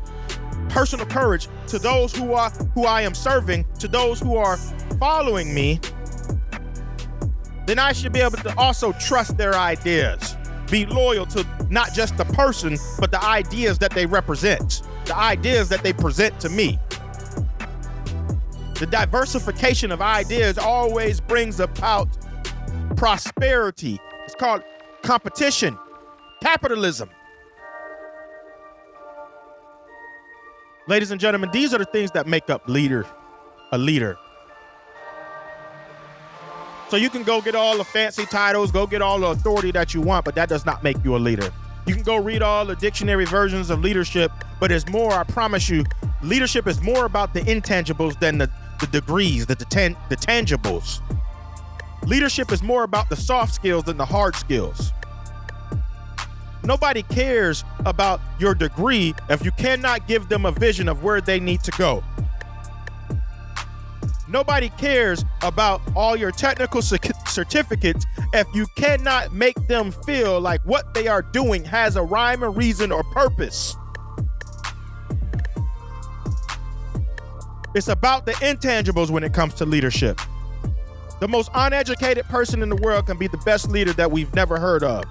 personal 0.69 1.07
courage 1.07 1.49
to 1.67 1.81
those 1.81 2.15
who 2.15 2.33
are 2.33 2.51
who 2.75 2.85
I 2.85 3.03
am 3.03 3.15
serving, 3.15 3.67
to 3.81 3.89
those 3.89 4.21
who 4.21 4.37
are 4.37 4.57
following 5.01 5.53
me, 5.53 5.81
then 7.69 7.79
I 7.79 7.93
should 7.93 8.15
be 8.15 8.21
able 8.21 8.39
to 8.39 8.55
also 8.57 8.93
trust 8.93 9.37
their 9.37 9.55
ideas. 9.55 10.37
Be 10.71 10.87
loyal 10.87 11.27
to 11.27 11.47
not 11.69 11.93
just 11.93 12.17
the 12.17 12.25
person, 12.25 12.79
but 12.99 13.11
the 13.11 13.23
ideas 13.23 13.79
that 13.81 13.91
they 13.91 14.07
represent, 14.07 14.83
the 15.05 15.15
ideas 15.15 15.69
that 15.69 15.83
they 15.83 15.93
present 15.93 16.41
to 16.41 16.49
me. 16.49 16.79
The 18.79 18.89
diversification 18.91 19.93
of 19.93 20.01
ideas 20.01 20.57
always 20.57 21.21
brings 21.21 21.61
about 21.61 22.09
prosperity. 22.97 23.99
It's 24.25 24.35
called 24.35 24.63
competition, 25.03 25.79
capitalism. 26.43 27.11
Ladies 30.87 31.11
and 31.11 31.21
gentlemen, 31.21 31.51
these 31.53 31.75
are 31.75 31.79
the 31.79 31.85
things 31.85 32.13
that 32.13 32.27
make 32.27 32.49
up 32.49 32.67
leader, 32.67 33.05
a 33.73 33.79
leader. 33.79 34.17
So 36.89 36.97
you 36.97 37.11
can 37.11 37.23
go 37.23 37.43
get 37.43 37.55
all 37.55 37.77
the 37.77 37.85
fancy 37.85 38.25
titles, 38.25 38.73
go 38.73 38.87
get 38.87 39.03
all 39.03 39.21
the 39.21 39.27
authority 39.27 39.71
that 39.73 39.93
you 39.93 40.01
want, 40.01 40.25
but 40.25 40.35
that 40.37 40.49
does 40.49 40.65
not 40.65 40.83
make 40.83 40.97
you 41.05 41.17
a 41.17 41.19
leader. 41.19 41.53
You 41.87 41.95
can 41.95 42.03
go 42.03 42.17
read 42.17 42.43
all 42.43 42.65
the 42.65 42.77
dictionary 42.77 43.27
versions 43.27 43.69
of 43.69 43.81
leadership, 43.81 44.33
but 44.59 44.73
it's 44.73 44.89
more, 44.89 45.13
I 45.13 45.25
promise 45.25 45.69
you, 45.69 45.85
leadership 46.23 46.67
is 46.67 46.81
more 46.81 47.05
about 47.05 47.35
the 47.35 47.41
intangibles 47.41 48.19
than 48.21 48.39
the, 48.39 48.51
the 48.81 48.87
degrees, 48.87 49.45
the, 49.47 49.55
the, 49.55 49.97
the 50.09 50.17
tangibles. 50.17 51.01
Leadership 52.07 52.53
is 52.53 52.63
more 52.63 52.85
about 52.85 53.11
the 53.11 53.17
soft 53.17 53.55
skills 53.55 53.85
than 53.85 53.99
the 53.99 54.07
hard 54.07 54.35
skills. 54.35 54.93
Nobody 56.65 57.03
cares 57.03 57.65
about 57.85 58.21
your 58.39 58.55
degree 58.55 59.15
if 59.29 59.45
you 59.45 59.51
cannot 59.53 60.07
give 60.07 60.29
them 60.29 60.47
a 60.47 60.53
vision 60.53 60.89
of 60.89 61.03
where 61.03 61.21
they 61.21 61.39
need 61.39 61.63
to 61.65 61.71
go. 61.73 62.03
Nobody 64.29 64.69
cares 64.71 65.25
about 65.43 65.81
all 65.97 66.15
your 66.15 66.31
technical 66.31 66.83
certificates 66.83 68.05
if 68.35 68.47
you 68.55 68.67
cannot 68.77 69.33
make 69.33 69.57
them 69.69 69.91
feel 69.91 70.39
like 70.39 70.61
what 70.67 70.93
they 70.93 71.09
are 71.09 71.23
doing 71.23 71.65
has 71.65 71.97
a 71.97 72.03
rhyme 72.03 72.45
or 72.45 72.51
reason 72.51 72.93
or 72.93 73.03
purpose. 73.05 73.75
It's 77.75 77.89
about 77.89 78.27
the 78.27 78.33
intangibles 78.33 79.11
when 79.11 79.25
it 79.25 79.33
comes 79.33 79.55
to 79.55 79.65
leadership. 79.65 80.21
The 81.21 81.29
most 81.29 81.51
uneducated 81.55 82.27
person 82.27 82.63
in 82.63 82.69
the 82.69 82.77
world 82.77 83.07
can 83.07 83.19
be 83.19 83.29
the 83.29 83.39
best 83.39 83.71
leader 83.71 83.93
that 83.95 84.11
we've 84.11 84.33
never 84.35 84.59
heard 84.59 84.85
of, 84.85 85.05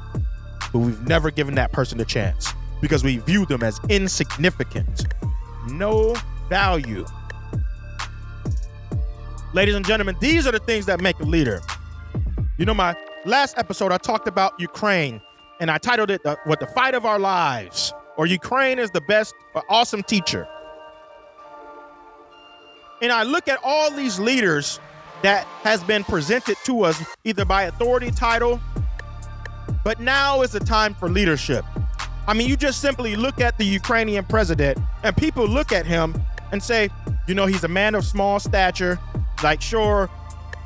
but 0.71 0.79
we've 0.79 1.07
never 1.07 1.31
given 1.31 1.55
that 1.55 1.71
person 1.71 1.99
a 2.01 2.05
chance 2.05 2.53
because 2.81 3.03
we 3.03 3.17
view 3.17 3.45
them 3.47 3.63
as 3.63 3.79
insignificant, 3.89 5.07
no 5.69 6.15
value. 6.49 7.05
Ladies 9.57 9.73
and 9.73 9.87
gentlemen, 9.87 10.15
these 10.19 10.45
are 10.45 10.51
the 10.51 10.59
things 10.59 10.85
that 10.85 11.01
make 11.01 11.19
a 11.19 11.23
leader. 11.23 11.61
You 12.59 12.65
know, 12.65 12.75
my 12.75 12.95
last 13.25 13.57
episode, 13.57 13.91
I 13.91 13.97
talked 13.97 14.27
about 14.27 14.53
Ukraine 14.59 15.19
and 15.59 15.71
I 15.71 15.79
titled 15.79 16.11
it 16.11 16.21
the, 16.21 16.37
What 16.43 16.59
the 16.59 16.67
Fight 16.67 16.93
of 16.93 17.07
Our 17.07 17.17
Lives, 17.17 17.91
or 18.17 18.27
Ukraine 18.27 18.77
is 18.77 18.91
the 18.91 19.01
best, 19.01 19.33
or 19.55 19.63
awesome 19.67 20.03
teacher. 20.03 20.47
And 23.01 23.11
I 23.11 23.23
look 23.23 23.47
at 23.47 23.57
all 23.63 23.89
these 23.89 24.19
leaders 24.19 24.79
that 25.23 25.45
has 25.63 25.83
been 25.83 26.03
presented 26.03 26.57
to 26.65 26.83
us 26.83 27.03
either 27.23 27.43
by 27.43 27.63
authority 27.63 28.11
title, 28.11 28.61
but 29.83 29.99
now 29.99 30.43
is 30.43 30.51
the 30.51 30.59
time 30.59 30.93
for 30.93 31.09
leadership. 31.09 31.65
I 32.27 32.35
mean, 32.35 32.47
you 32.47 32.57
just 32.57 32.79
simply 32.79 33.15
look 33.15 33.41
at 33.41 33.57
the 33.57 33.65
Ukrainian 33.65 34.23
president, 34.23 34.77
and 35.01 35.17
people 35.17 35.47
look 35.47 35.71
at 35.71 35.87
him 35.87 36.13
and 36.51 36.61
say, 36.61 36.91
you 37.27 37.33
know, 37.33 37.47
he's 37.47 37.63
a 37.63 37.67
man 37.67 37.95
of 37.95 38.05
small 38.05 38.39
stature. 38.39 38.99
Like, 39.43 39.61
sure, 39.61 40.09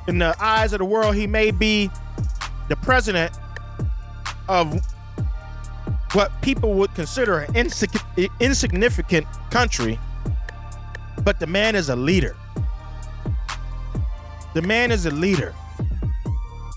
in 0.07 0.17
the 0.17 0.35
eyes 0.41 0.73
of 0.73 0.79
the 0.79 0.85
world, 0.85 1.15
he 1.15 1.27
may 1.27 1.51
be 1.51 1.89
the 2.69 2.75
president 2.77 3.33
of 4.47 4.79
what 6.13 6.31
people 6.41 6.73
would 6.73 6.93
consider 6.95 7.39
an 7.39 7.53
insig- 7.53 8.29
insignificant 8.39 9.25
country, 9.49 9.99
but 11.23 11.39
the 11.39 11.47
man 11.47 11.75
is 11.75 11.89
a 11.89 11.95
leader. 11.95 12.35
The 14.53 14.61
man 14.61 14.91
is 14.91 15.05
a 15.05 15.11
leader. 15.11 15.53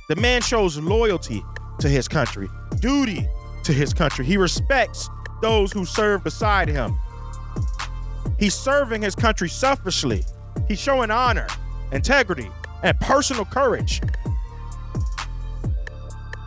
The 0.09 0.17
man 0.17 0.43
shows 0.43 0.79
loyalty 0.79 1.45
to 1.81 1.89
his 1.89 2.07
country, 2.07 2.49
duty 2.79 3.27
to 3.65 3.73
his 3.73 3.93
country. 3.95 4.25
He 4.25 4.37
respects 4.37 5.09
those 5.43 5.73
who 5.73 5.85
serve 5.85 6.23
beside 6.23 6.69
him. 6.69 6.97
He's 8.39 8.55
serving 8.55 9.03
his 9.03 9.15
country 9.15 9.49
selfishly. 9.49 10.25
He's 10.69 10.79
showing 10.79 11.11
honor 11.11 11.49
integrity, 11.95 12.51
and 12.83 12.99
personal 13.01 13.45
courage. 13.45 14.01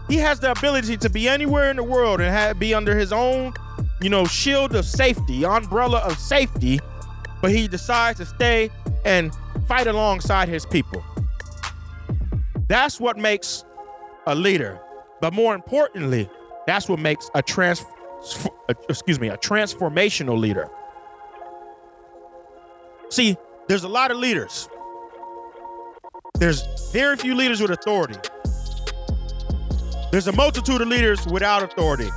He 0.08 0.18
has 0.18 0.40
the 0.40 0.52
ability 0.52 0.98
to 0.98 1.10
be 1.10 1.28
anywhere 1.28 1.70
in 1.70 1.76
the 1.76 1.84
world 1.84 2.22
and 2.22 2.30
have, 2.34 2.60
be 2.60 2.74
under 2.74 2.98
his 2.98 3.12
own, 3.12 3.54
you 4.02 4.10
know, 4.10 4.26
shield 4.26 4.76
of 4.76 4.86
safety, 4.86 5.44
umbrella 5.44 6.00
of 6.00 6.18
safety, 6.18 6.80
but 7.42 7.52
he 7.52 7.68
decides 7.68 8.20
to 8.20 8.26
stay 8.26 8.70
and 9.04 9.36
fight 9.68 9.88
alongside 9.88 10.48
his 10.48 10.66
people. 10.66 11.04
That's 12.68 13.00
what 13.00 13.18
makes 13.18 13.66
a 14.28 14.36
leader. 14.36 14.80
But 15.20 15.34
more 15.34 15.56
importantly, 15.56 16.30
that's 16.66 16.88
what 16.88 17.00
makes 17.00 17.30
a 17.34 17.42
trans- 17.42 17.80
trans 17.80 18.50
excuse 18.90 19.20
me, 19.20 19.30
a 19.30 19.38
transformational 19.38 20.38
leader. 20.38 20.70
See, 23.10 23.38
there's 23.68 23.84
a 23.84 23.88
lot 23.88 24.12
of 24.12 24.18
leaders. 24.18 24.70
There's 26.40 26.62
very 26.92 27.18
few 27.18 27.34
leaders 27.34 27.62
with 27.62 27.72
authority. 27.72 28.16
There's 30.12 30.28
a 30.28 30.32
multitude 30.32 30.82
of 30.82 30.88
leaders 30.88 31.26
without 31.26 31.64
authority. 31.64 32.10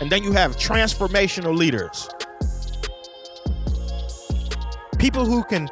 And 0.00 0.10
then 0.10 0.24
you 0.24 0.32
have 0.32 0.56
transformational 0.56 1.56
leaders. 1.56 2.08
People 4.98 5.24
who 5.24 5.44
can 5.44 5.68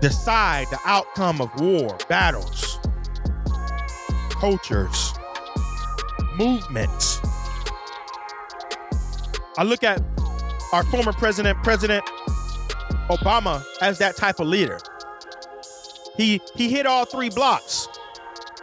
decide 0.00 0.68
the 0.70 0.78
outcome 0.84 1.40
of 1.40 1.50
war, 1.60 1.98
battles, 2.08 2.78
cultures, 4.30 5.12
movements. 6.36 7.20
I 9.58 9.64
look 9.64 9.82
at 9.82 10.00
our 10.72 10.84
former 10.84 11.12
president, 11.12 11.60
President 11.64 12.04
Obama, 13.10 13.64
as 13.82 13.98
that 13.98 14.16
type 14.16 14.38
of 14.38 14.46
leader. 14.46 14.78
He 16.16 16.40
he 16.54 16.68
hit 16.68 16.86
all 16.86 17.04
three 17.04 17.30
blocks. 17.30 17.88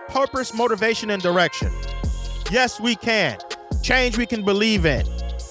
Purpose, 0.10 0.54
motivation, 0.54 1.10
and 1.10 1.22
direction. 1.22 1.72
Yes, 2.52 2.80
we 2.80 2.96
can. 2.96 3.38
Change 3.82 4.18
we 4.18 4.26
can 4.26 4.44
believe 4.44 4.86
in. 4.86 5.06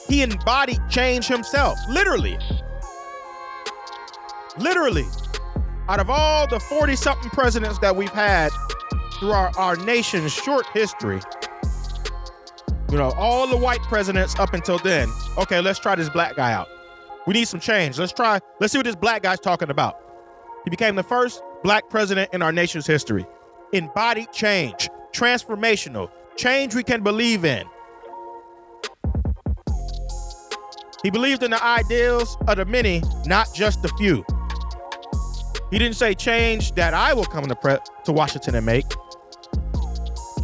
He 0.09 0.23
embodied 0.23 0.81
change 0.89 1.27
himself, 1.27 1.79
literally. 1.89 2.39
Literally. 4.59 5.07
Out 5.89 6.01
of 6.01 6.11
all 6.11 6.49
the 6.49 6.59
40 6.59 6.97
something 6.97 7.31
presidents 7.31 7.79
that 7.81 7.95
we've 7.95 8.11
had 8.11 8.51
through 9.19 9.31
our, 9.31 9.53
our 9.57 9.77
nation's 9.77 10.33
short 10.33 10.67
history, 10.73 11.21
you 12.91 12.99
know, 12.99 13.13
all 13.17 13.47
the 13.47 13.57
white 13.57 13.83
presidents 13.83 14.37
up 14.39 14.55
until 14.55 14.79
then, 14.79 15.09
okay, 15.39 15.61
let's 15.61 15.79
try 15.79 15.95
this 15.95 16.09
black 16.09 16.37
guy 16.37 16.53
out. 16.53 16.69
We 17.27 17.35
need 17.35 17.47
some 17.47 17.61
change. 17.61 17.99
Let's 17.99 18.13
try, 18.13 18.39
let's 18.61 18.73
see 18.73 18.79
what 18.79 18.87
this 18.87 18.97
black 18.97 19.23
guy's 19.23 19.41
talking 19.41 19.71
about. 19.71 20.01
He 20.65 20.71
became 20.71 20.95
the 20.95 21.03
first 21.03 21.43
black 21.63 21.89
president 21.89 22.33
in 22.33 22.43
our 22.43 22.53
nation's 22.53 22.87
history. 22.87 23.27
Embodied 23.73 24.33
change, 24.33 24.89
transformational, 25.13 26.11
change 26.37 26.75
we 26.75 26.83
can 26.83 27.03
believe 27.03 27.45
in. 27.45 27.67
He 31.03 31.11
believed 31.11 31.43
in 31.43 31.51
the 31.51 31.63
ideals 31.63 32.37
of 32.49 32.57
the 32.57 32.65
many, 32.65 33.03
not 33.27 33.53
just 33.55 33.83
the 33.83 33.89
few. 33.91 34.25
He 35.71 35.79
didn't 35.79 35.97
say 35.97 36.15
change 36.15 36.73
that 36.73 36.95
I 36.95 37.13
will 37.13 37.25
come 37.25 37.45
to, 37.47 37.83
to 38.05 38.13
Washington 38.13 38.55
and 38.55 38.67
make. 38.67 38.87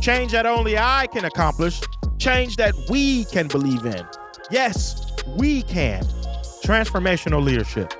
Change 0.00 0.32
that 0.32 0.46
only 0.46 0.76
I 0.76 1.06
can 1.12 1.24
accomplish. 1.24 1.80
Change 2.18 2.56
that 2.56 2.74
we 2.90 3.24
can 3.26 3.48
believe 3.48 3.84
in. 3.86 4.04
Yes, 4.50 5.12
we 5.38 5.62
can. 5.62 6.04
Transformational 6.64 7.42
leadership. 7.42 7.92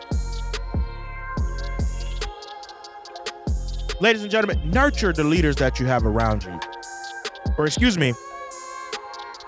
Ladies 4.03 4.23
and 4.23 4.33
gentlemen, 4.33 4.69
nurture 4.69 5.13
the 5.13 5.23
leaders 5.23 5.55
that 5.57 5.79
you 5.79 5.87
have 5.87 6.05
around 6.05 6.43
you. 6.43 6.59
Or, 7.57 7.67
excuse 7.67 7.97
me, 7.97 8.15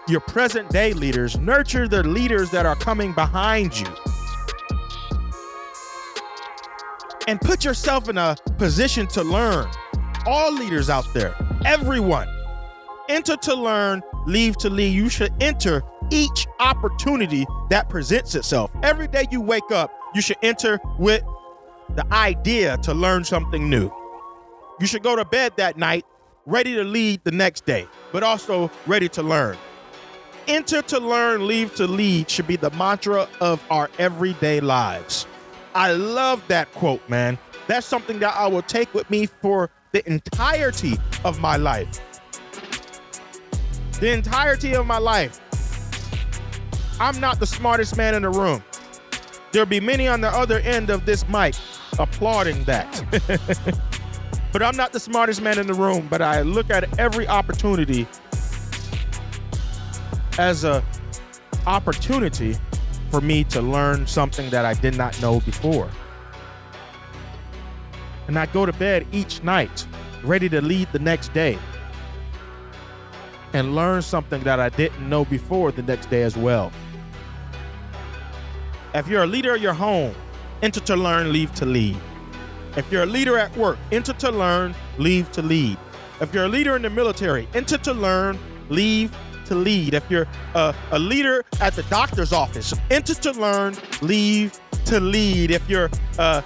your 0.07 0.21
present 0.21 0.71
day 0.71 0.93
leaders. 0.93 1.37
Nurture 1.37 1.89
the 1.89 2.05
leaders 2.05 2.53
that 2.53 2.65
are 2.65 2.77
coming 2.77 3.13
behind 3.15 3.77
you. 3.77 3.89
And 7.27 7.41
put 7.41 7.65
yourself 7.65 8.09
in 8.09 8.17
a 8.17 8.37
position 8.57 9.09
to 9.09 9.25
learn. 9.25 9.69
All 10.25 10.53
leaders 10.53 10.89
out 10.89 11.13
there, 11.15 11.35
everyone. 11.65 12.29
Enter 13.09 13.37
to 13.37 13.57
learn, 13.57 14.05
leave 14.25 14.57
to 14.59 14.71
lead. 14.71 14.95
You 14.95 15.09
should 15.09 15.33
enter 15.43 15.83
each 16.13 16.47
opportunity 16.61 17.45
that 17.71 17.89
presents 17.89 18.37
itself. 18.37 18.71
Every 18.85 19.09
day 19.09 19.27
you 19.33 19.41
wake 19.41 19.73
up, 19.73 19.91
you 20.15 20.21
should 20.21 20.39
enter 20.45 20.79
with 21.01 21.25
the 21.97 22.07
idea 22.15 22.77
to 22.85 22.95
learn 22.95 23.25
something 23.25 23.69
new. 23.69 23.91
You 24.81 24.87
should 24.89 25.05
go 25.05 25.15
to 25.15 25.25
bed 25.25 25.53
that 25.57 25.77
night 25.77 26.05
ready 26.47 26.75
to 26.75 26.85
lead 26.85 27.23
the 27.25 27.31
next 27.31 27.65
day, 27.65 27.87
but 28.13 28.23
also 28.23 28.71
ready 28.87 29.09
to 29.11 29.23
learn. 29.23 29.57
Enter 30.49 30.83
to 30.83 30.99
learn, 30.99 31.47
leave 31.47 31.75
to 31.77 31.87
lead 31.87 32.29
should 32.29 32.47
be 32.47 32.57
the 32.57 32.71
mantra 32.71 33.29
of 33.41 33.63
our 33.71 33.89
everyday 33.99 34.61
lives. 34.61 35.27
I 35.75 35.93
love 35.93 36.43
that 36.49 36.73
quote, 36.73 37.09
man. 37.09 37.39
That's 37.67 37.87
something 37.87 38.19
that 38.19 38.35
I 38.35 38.47
will 38.49 38.63
take 38.63 38.93
with 38.93 39.09
me 39.11 39.27
for 39.27 39.71
the 39.93 40.07
entirety 40.11 40.99
of 41.25 41.41
my 41.41 41.57
life. 41.57 42.01
The 44.01 44.13
entirety 44.13 44.75
of 44.75 44.87
my 44.87 44.99
life. 44.99 45.41
I'm 47.01 47.19
not 47.21 47.41
the 47.41 47.47
smartest 47.47 47.97
man 47.97 48.15
in 48.15 48.23
the 48.23 48.29
room. 48.29 48.63
There'll 49.53 49.67
be 49.67 49.81
many 49.81 50.09
on 50.09 50.21
the 50.21 50.29
other 50.29 50.59
end 50.59 50.91
of 50.91 51.07
this 51.07 51.27
mic 51.29 51.55
applauding 51.99 52.65
that. 52.65 52.91
but 54.55 54.63
I'm 54.63 54.77
not 54.77 54.93
the 54.93 55.01
smartest 55.01 55.43
man 55.43 55.59
in 55.59 55.67
the 55.67 55.75
room, 55.75 56.07
but 56.09 56.23
I 56.23 56.43
look 56.43 56.71
at 56.71 56.97
every 56.97 57.27
opportunity 57.27 58.07
as 60.39 60.63
a 60.63 60.81
opportunity 61.67 62.57
for 63.11 63.21
me 63.21 63.43
to 63.43 63.61
learn 63.61 64.07
something 64.07 64.49
that 64.51 64.65
I 64.65 64.75
did 64.75 64.97
not 64.97 65.21
know 65.21 65.41
before. 65.41 65.91
And 68.29 68.39
I 68.39 68.47
go 68.47 68.65
to 68.65 68.73
bed 68.73 69.09
each 69.11 69.43
night 69.43 69.89
ready 70.23 70.49
to 70.51 70.63
lead 70.63 70.87
the 70.93 71.01
next 71.01 71.35
day 71.35 71.59
and 73.55 73.75
learn 73.75 74.03
something 74.03 74.45
that 74.45 74.61
I 74.61 74.69
didn't 74.69 75.09
know 75.09 75.25
before 75.25 75.73
the 75.73 75.83
next 75.83 76.11
day 76.11 76.23
as 76.23 76.37
well. 76.37 76.71
If 78.95 79.09
you're 79.09 79.25
a 79.25 79.27
leader 79.27 79.57
of 79.57 79.61
your 79.61 79.75
home, 79.75 80.15
enter 80.63 80.79
to 80.79 80.95
learn, 80.95 81.33
leave 81.33 81.53
to 81.57 81.67
lead. 81.67 81.99
If 82.77 82.91
you're 82.91 83.05
a 83.05 83.07
leader 83.07 83.39
at 83.39 83.57
work, 83.57 83.79
enter 83.93 84.13
to 84.15 84.31
learn, 84.31 84.75
leave 84.99 85.31
to 85.33 85.43
lead. 85.43 85.79
If 86.21 86.35
you're 86.35 86.45
a 86.45 86.49
leader 86.49 86.77
in 86.77 86.83
the 86.83 86.91
military, 86.91 87.49
enter 87.55 87.79
to 87.79 87.93
learn, 87.93 88.39
leave 88.69 89.17
to 89.47 89.55
lead. 89.55 89.95
If 89.95 90.11
you're 90.11 90.27
a, 90.55 90.75
a 90.91 90.99
leader 90.99 91.45
at 91.61 91.75
the 91.75 91.83
doctor's 91.85 92.33
office, 92.33 92.75
enter 92.91 93.15
to 93.15 93.33
learn, 93.33 93.77
leave 94.03 94.59
to 94.87 95.01
lead. 95.01 95.51
If 95.51 95.69
you're 95.69 95.91
a, 96.19 96.43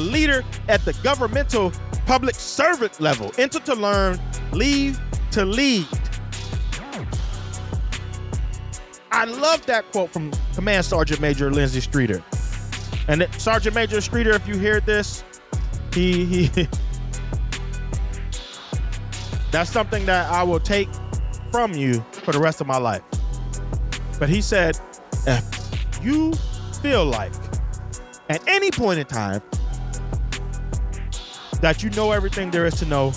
leader 0.00 0.44
at 0.68 0.84
the 0.84 0.92
governmental 1.02 1.72
public 2.06 2.34
servant 2.34 3.00
level, 3.00 3.32
enter 3.38 3.60
to 3.60 3.74
learn, 3.74 4.20
leave 4.52 5.00
to 5.32 5.44
lead. 5.44 5.86
I 9.12 9.24
love 9.24 9.64
that 9.66 9.90
quote 9.92 10.10
from 10.10 10.32
Command 10.54 10.84
Sergeant 10.84 11.20
Major 11.20 11.50
Lindsey 11.50 11.80
Streeter. 11.80 12.22
And 13.06 13.28
Sergeant 13.38 13.74
Major 13.74 14.00
Streeter, 14.00 14.32
if 14.32 14.48
you 14.48 14.58
hear 14.58 14.80
this, 14.80 15.22
he 15.94 16.24
he 16.24 16.68
that's 19.50 19.70
something 19.70 20.04
that 20.06 20.30
I 20.30 20.42
will 20.42 20.60
take 20.60 20.88
from 21.52 21.72
you 21.74 22.04
for 22.10 22.32
the 22.32 22.40
rest 22.40 22.60
of 22.60 22.66
my 22.66 22.78
life. 22.78 23.02
But 24.18 24.28
he 24.28 24.40
said, 24.42 24.78
if 25.26 26.00
you 26.02 26.32
feel 26.82 27.04
like 27.04 27.32
at 28.28 28.46
any 28.48 28.70
point 28.70 28.98
in 28.98 29.06
time 29.06 29.40
that 31.60 31.82
you 31.82 31.90
know 31.90 32.10
everything 32.10 32.50
there 32.50 32.66
is 32.66 32.74
to 32.80 32.86
know, 32.86 33.12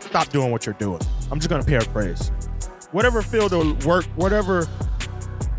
stop 0.00 0.28
doing 0.28 0.52
what 0.52 0.64
you're 0.64 0.74
doing. 0.74 1.00
I'm 1.30 1.40
just 1.40 1.50
gonna 1.50 1.64
paraphrase 1.64 2.30
whatever 2.92 3.22
field 3.22 3.52
of 3.52 3.84
work, 3.84 4.04
whatever 4.14 4.68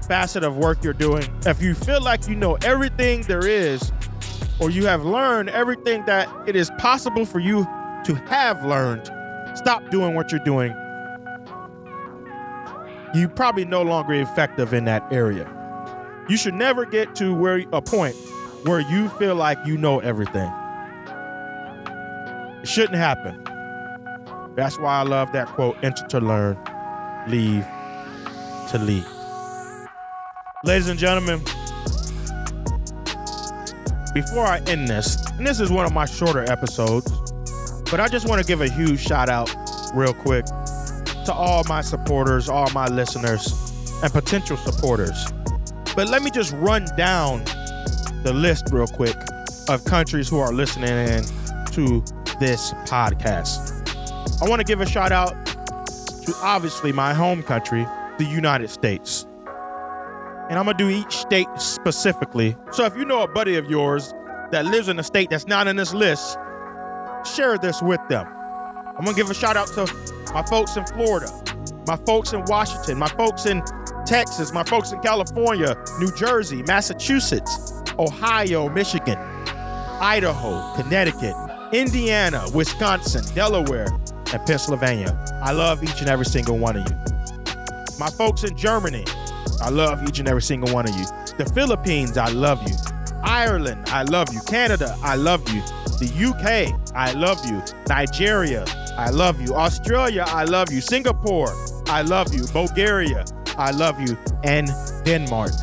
facet 0.08 0.44
of 0.44 0.58
work 0.58 0.84
you're 0.84 0.94
doing, 0.94 1.24
if 1.46 1.62
you 1.62 1.74
feel 1.74 2.02
like 2.02 2.28
you 2.28 2.36
know 2.36 2.56
everything 2.64 3.22
there 3.24 3.46
is, 3.46 3.92
or 4.60 4.70
you 4.70 4.86
have 4.86 5.04
learned 5.04 5.50
everything 5.50 6.06
that 6.06 6.30
it 6.48 6.56
is 6.56 6.70
possible 6.78 7.26
for 7.26 7.40
you 7.40 7.66
to 8.06 8.16
have 8.28 8.64
learned, 8.66 9.12
stop 9.56 9.90
doing 9.90 10.14
what 10.14 10.32
you're 10.32 10.44
doing. 10.44 10.74
You 13.14 13.30
probably 13.30 13.66
no 13.66 13.82
longer 13.82 14.14
effective 14.14 14.74
in 14.74 14.86
that 14.86 15.04
area. 15.12 15.50
You 16.30 16.38
should 16.38 16.54
never 16.54 16.86
get 16.86 17.16
to 17.16 17.34
where 17.34 17.64
a 17.74 17.82
point 17.82 18.16
where 18.64 18.80
you 18.80 19.10
feel 19.10 19.36
like 19.36 19.58
you 19.66 19.78
know 19.78 20.00
everything. 20.00 20.52
It 22.62 22.68
shouldn't 22.68 22.96
happen. 22.96 23.44
That's 24.56 24.80
why 24.80 25.00
I 25.00 25.04
love 25.04 25.32
that 25.34 25.48
quote, 25.48 25.76
enter 25.84 26.08
to 26.08 26.20
learn, 26.20 26.58
leave 27.28 27.66
to 28.70 28.80
lead. 28.80 29.06
Ladies 30.64 30.88
and 30.88 30.98
gentlemen, 30.98 31.42
before 34.14 34.46
I 34.46 34.60
end 34.68 34.88
this, 34.88 35.18
and 35.32 35.46
this 35.46 35.60
is 35.60 35.72
one 35.72 35.86
of 35.86 35.94
my 35.94 36.06
shorter 36.06 36.50
episodes, 36.52 37.12
but 37.90 38.00
I 38.00 38.08
just 38.08 38.28
want 38.28 38.42
to 38.42 38.48
give 38.48 38.62
a 38.62 38.70
huge 38.70 39.00
shout 39.00 39.30
out 39.30 39.54
real 39.94 40.14
quick 40.14 40.46
to 40.46 41.34
all 41.34 41.64
my 41.68 41.82
supporters, 41.82 42.50
all 42.50 42.70
my 42.72 42.88
listeners, 42.88 43.72
and 44.04 44.12
potential 44.12 44.58
supporters. 44.58 45.26
But 45.96 46.10
let 46.10 46.22
me 46.22 46.30
just 46.30 46.54
run 46.54 46.86
down 46.98 47.44
the 48.24 48.34
list 48.34 48.70
real 48.72 48.88
quick 48.88 49.16
of 49.70 49.84
countries 49.86 50.30
who 50.30 50.40
are 50.40 50.52
listening 50.52 50.90
in 50.90 51.24
to 51.72 52.04
this 52.40 52.74
podcast. 52.86 53.72
I 54.42 54.50
want 54.50 54.60
to 54.60 54.66
give 54.66 54.82
a 54.82 54.86
shout 54.86 55.12
out 55.12 55.34
to 55.46 56.34
obviously 56.42 56.92
my 56.92 57.14
home 57.14 57.44
country, 57.44 57.86
the 58.18 58.26
United 58.26 58.70
States. 58.70 59.26
And 60.50 60.60
I'm 60.60 60.66
gonna 60.66 60.78
do 60.78 60.90
each 60.90 61.18
state 61.18 61.48
specifically. 61.58 62.56
So 62.72 62.86
if 62.86 62.96
you 62.96 63.06
know 63.06 63.24
a 63.24 63.28
buddy 63.28 63.56
of 63.56 63.70
yours 63.70 64.14
that 64.52 64.66
lives 64.66 64.88
in 64.88 65.00
a 65.00 65.04
state 65.04 65.30
that's 65.30 65.48
not 65.48 65.68
in 65.68 65.76
this 65.76 65.94
list, 65.94 66.38
share 67.36 67.58
this 67.58 67.82
with 67.82 68.02
them. 68.10 68.28
I'm 68.28 69.06
gonna 69.06 69.16
give 69.16 69.30
a 69.30 69.34
shout 69.34 69.58
out 69.58 69.68
to 69.70 69.88
my 70.34 70.44
folks 70.44 70.76
in 70.76 70.86
Florida, 70.86 71.32
my 71.88 71.96
folks 72.06 72.34
in 72.34 72.44
Washington, 72.46 73.00
my 73.00 73.08
folks 73.08 73.46
in 73.46 73.64
Texas, 74.06 74.54
my 74.54 74.64
folks 74.64 74.92
in 74.92 75.00
California, 75.00 75.76
New 76.00 76.12
Jersey, 76.16 76.62
Massachusetts, 76.64 77.74
Ohio, 77.98 78.70
Michigan, 78.70 79.18
Idaho, 79.18 80.76
Connecticut, 80.76 81.36
Indiana, 81.72 82.46
Wisconsin, 82.54 83.24
Delaware, 83.34 83.88
and 84.34 84.46
Pennsylvania. 84.46 85.18
I 85.42 85.52
love 85.54 85.84
each 85.84 86.02
and 86.02 86.10
every 86.10 86.26
single 86.26 86.58
one 86.58 86.78
of 86.78 86.88
you. 86.90 86.96
My 88.00 88.10
folks 88.10 88.44
in 88.44 88.56
Germany, 88.58 89.06
I 89.64 89.70
love 89.70 90.04
each 90.10 90.20
and 90.20 90.28
every 90.28 90.42
single 90.42 90.74
one 90.74 90.90
of 90.90 90.94
you. 90.98 91.06
The 91.38 91.50
Philippines, 91.56 92.18
I 92.18 92.30
love 92.32 92.62
you. 92.68 92.76
Ireland, 93.24 93.88
I 93.88 94.04
love 94.04 94.34
you. 94.34 94.42
Canada, 94.42 94.98
I 95.02 95.16
love 95.16 95.48
you. 95.54 95.62
The 96.00 96.12
UK, 96.12 96.94
I 96.94 97.14
love 97.14 97.40
you. 97.46 97.64
Nigeria, 97.88 98.66
I 98.98 99.10
love 99.10 99.40
you. 99.40 99.56
Australia, 99.56 100.26
I 100.28 100.44
love 100.44 100.70
you. 100.70 100.82
Singapore, 100.82 101.54
I 101.88 102.02
love 102.02 102.34
you. 102.34 102.46
Bulgaria, 102.48 103.24
I 103.58 103.72
love 103.72 104.02
you. 104.02 104.18
And 104.44 104.70
Denmark. 105.06 105.54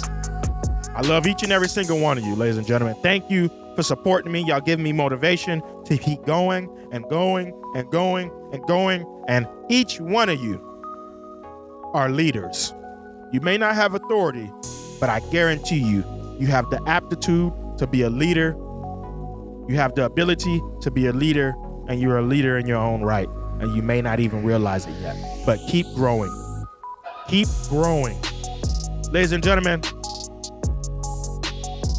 I 0.94 1.02
love 1.02 1.26
each 1.26 1.42
and 1.42 1.52
every 1.52 1.68
single 1.68 2.00
one 2.00 2.16
of 2.16 2.24
you, 2.24 2.34
ladies 2.34 2.56
and 2.56 2.66
gentlemen. 2.66 2.96
Thank 3.02 3.30
you 3.30 3.50
for 3.76 3.82
supporting 3.82 4.32
me. 4.32 4.42
Y'all 4.46 4.62
giving 4.62 4.82
me 4.82 4.94
motivation 4.94 5.62
to 5.84 5.98
keep 5.98 6.24
going 6.24 6.70
and 6.90 7.06
going 7.10 7.52
and 7.76 7.90
going 7.90 8.30
and 8.54 8.62
going. 8.66 9.06
And 9.28 9.46
each 9.68 10.00
one 10.00 10.30
of 10.30 10.40
you 10.40 10.58
are 11.92 12.08
leaders. 12.08 12.72
You 13.32 13.40
may 13.40 13.56
not 13.56 13.76
have 13.76 13.94
authority, 13.94 14.50
but 14.98 15.08
I 15.08 15.20
guarantee 15.30 15.78
you, 15.78 16.04
you 16.40 16.48
have 16.48 16.68
the 16.70 16.82
aptitude 16.88 17.52
to 17.78 17.86
be 17.86 18.02
a 18.02 18.10
leader. 18.10 18.56
You 19.68 19.76
have 19.76 19.94
the 19.94 20.04
ability 20.04 20.60
to 20.80 20.90
be 20.90 21.06
a 21.06 21.12
leader, 21.12 21.54
and 21.86 22.00
you're 22.00 22.18
a 22.18 22.22
leader 22.22 22.58
in 22.58 22.66
your 22.66 22.78
own 22.78 23.02
right. 23.02 23.28
And 23.60 23.76
you 23.76 23.82
may 23.82 24.02
not 24.02 24.18
even 24.18 24.44
realize 24.44 24.86
it 24.86 25.00
yet. 25.00 25.16
But 25.46 25.60
keep 25.68 25.86
growing. 25.94 26.32
Keep 27.28 27.46
growing. 27.68 28.20
Ladies 29.12 29.30
and 29.30 29.44
gentlemen, 29.44 29.80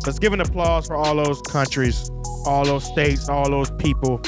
let's 0.06 0.20
give 0.20 0.34
an 0.34 0.42
applause 0.42 0.86
for 0.86 0.96
all 0.96 1.16
those 1.16 1.40
countries, 1.44 2.10
all 2.46 2.66
those 2.66 2.84
states, 2.84 3.30
all 3.30 3.50
those 3.50 3.72
people. 3.72 4.20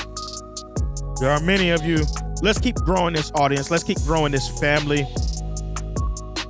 There 1.20 1.30
are 1.30 1.42
many 1.42 1.72
of 1.72 1.86
you. 1.86 2.06
Let's 2.42 2.60
keep 2.60 2.76
growing 2.76 3.14
this 3.14 3.30
audience. 3.36 3.70
Let's 3.70 3.84
keep 3.84 4.00
growing 4.04 4.32
this 4.32 4.48
family. 4.60 5.06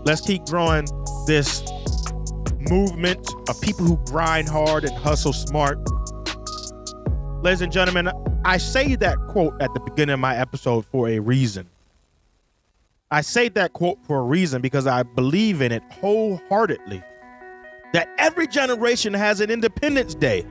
Let's 0.05 0.19
keep 0.19 0.45
growing 0.45 0.85
this 1.27 1.63
movement 2.59 3.25
of 3.47 3.59
people 3.61 3.85
who 3.85 3.97
grind 4.05 4.49
hard 4.49 4.83
and 4.83 4.93
hustle 4.97 5.31
smart. 5.31 5.79
Ladies 7.41 7.61
and 7.61 7.71
gentlemen, 7.71 8.11
I 8.43 8.57
say 8.57 8.95
that 8.95 9.17
quote 9.29 9.53
at 9.61 9.73
the 9.73 9.79
beginning 9.79 10.13
of 10.13 10.19
my 10.19 10.35
episode 10.35 10.85
for 10.85 11.07
a 11.07 11.19
reason. 11.19 11.69
I 13.11 13.21
say 13.21 13.47
that 13.49 13.71
quote 13.71 13.99
for 14.05 14.19
a 14.19 14.23
reason 14.23 14.61
because 14.61 14.87
I 14.87 15.03
believe 15.03 15.61
in 15.61 15.71
it 15.71 15.83
wholeheartedly. 15.89 17.01
That 17.93 18.09
every 18.17 18.47
generation 18.47 19.13
has 19.13 19.39
an 19.39 19.51
Independence 19.51 20.15
Day. 20.15 20.45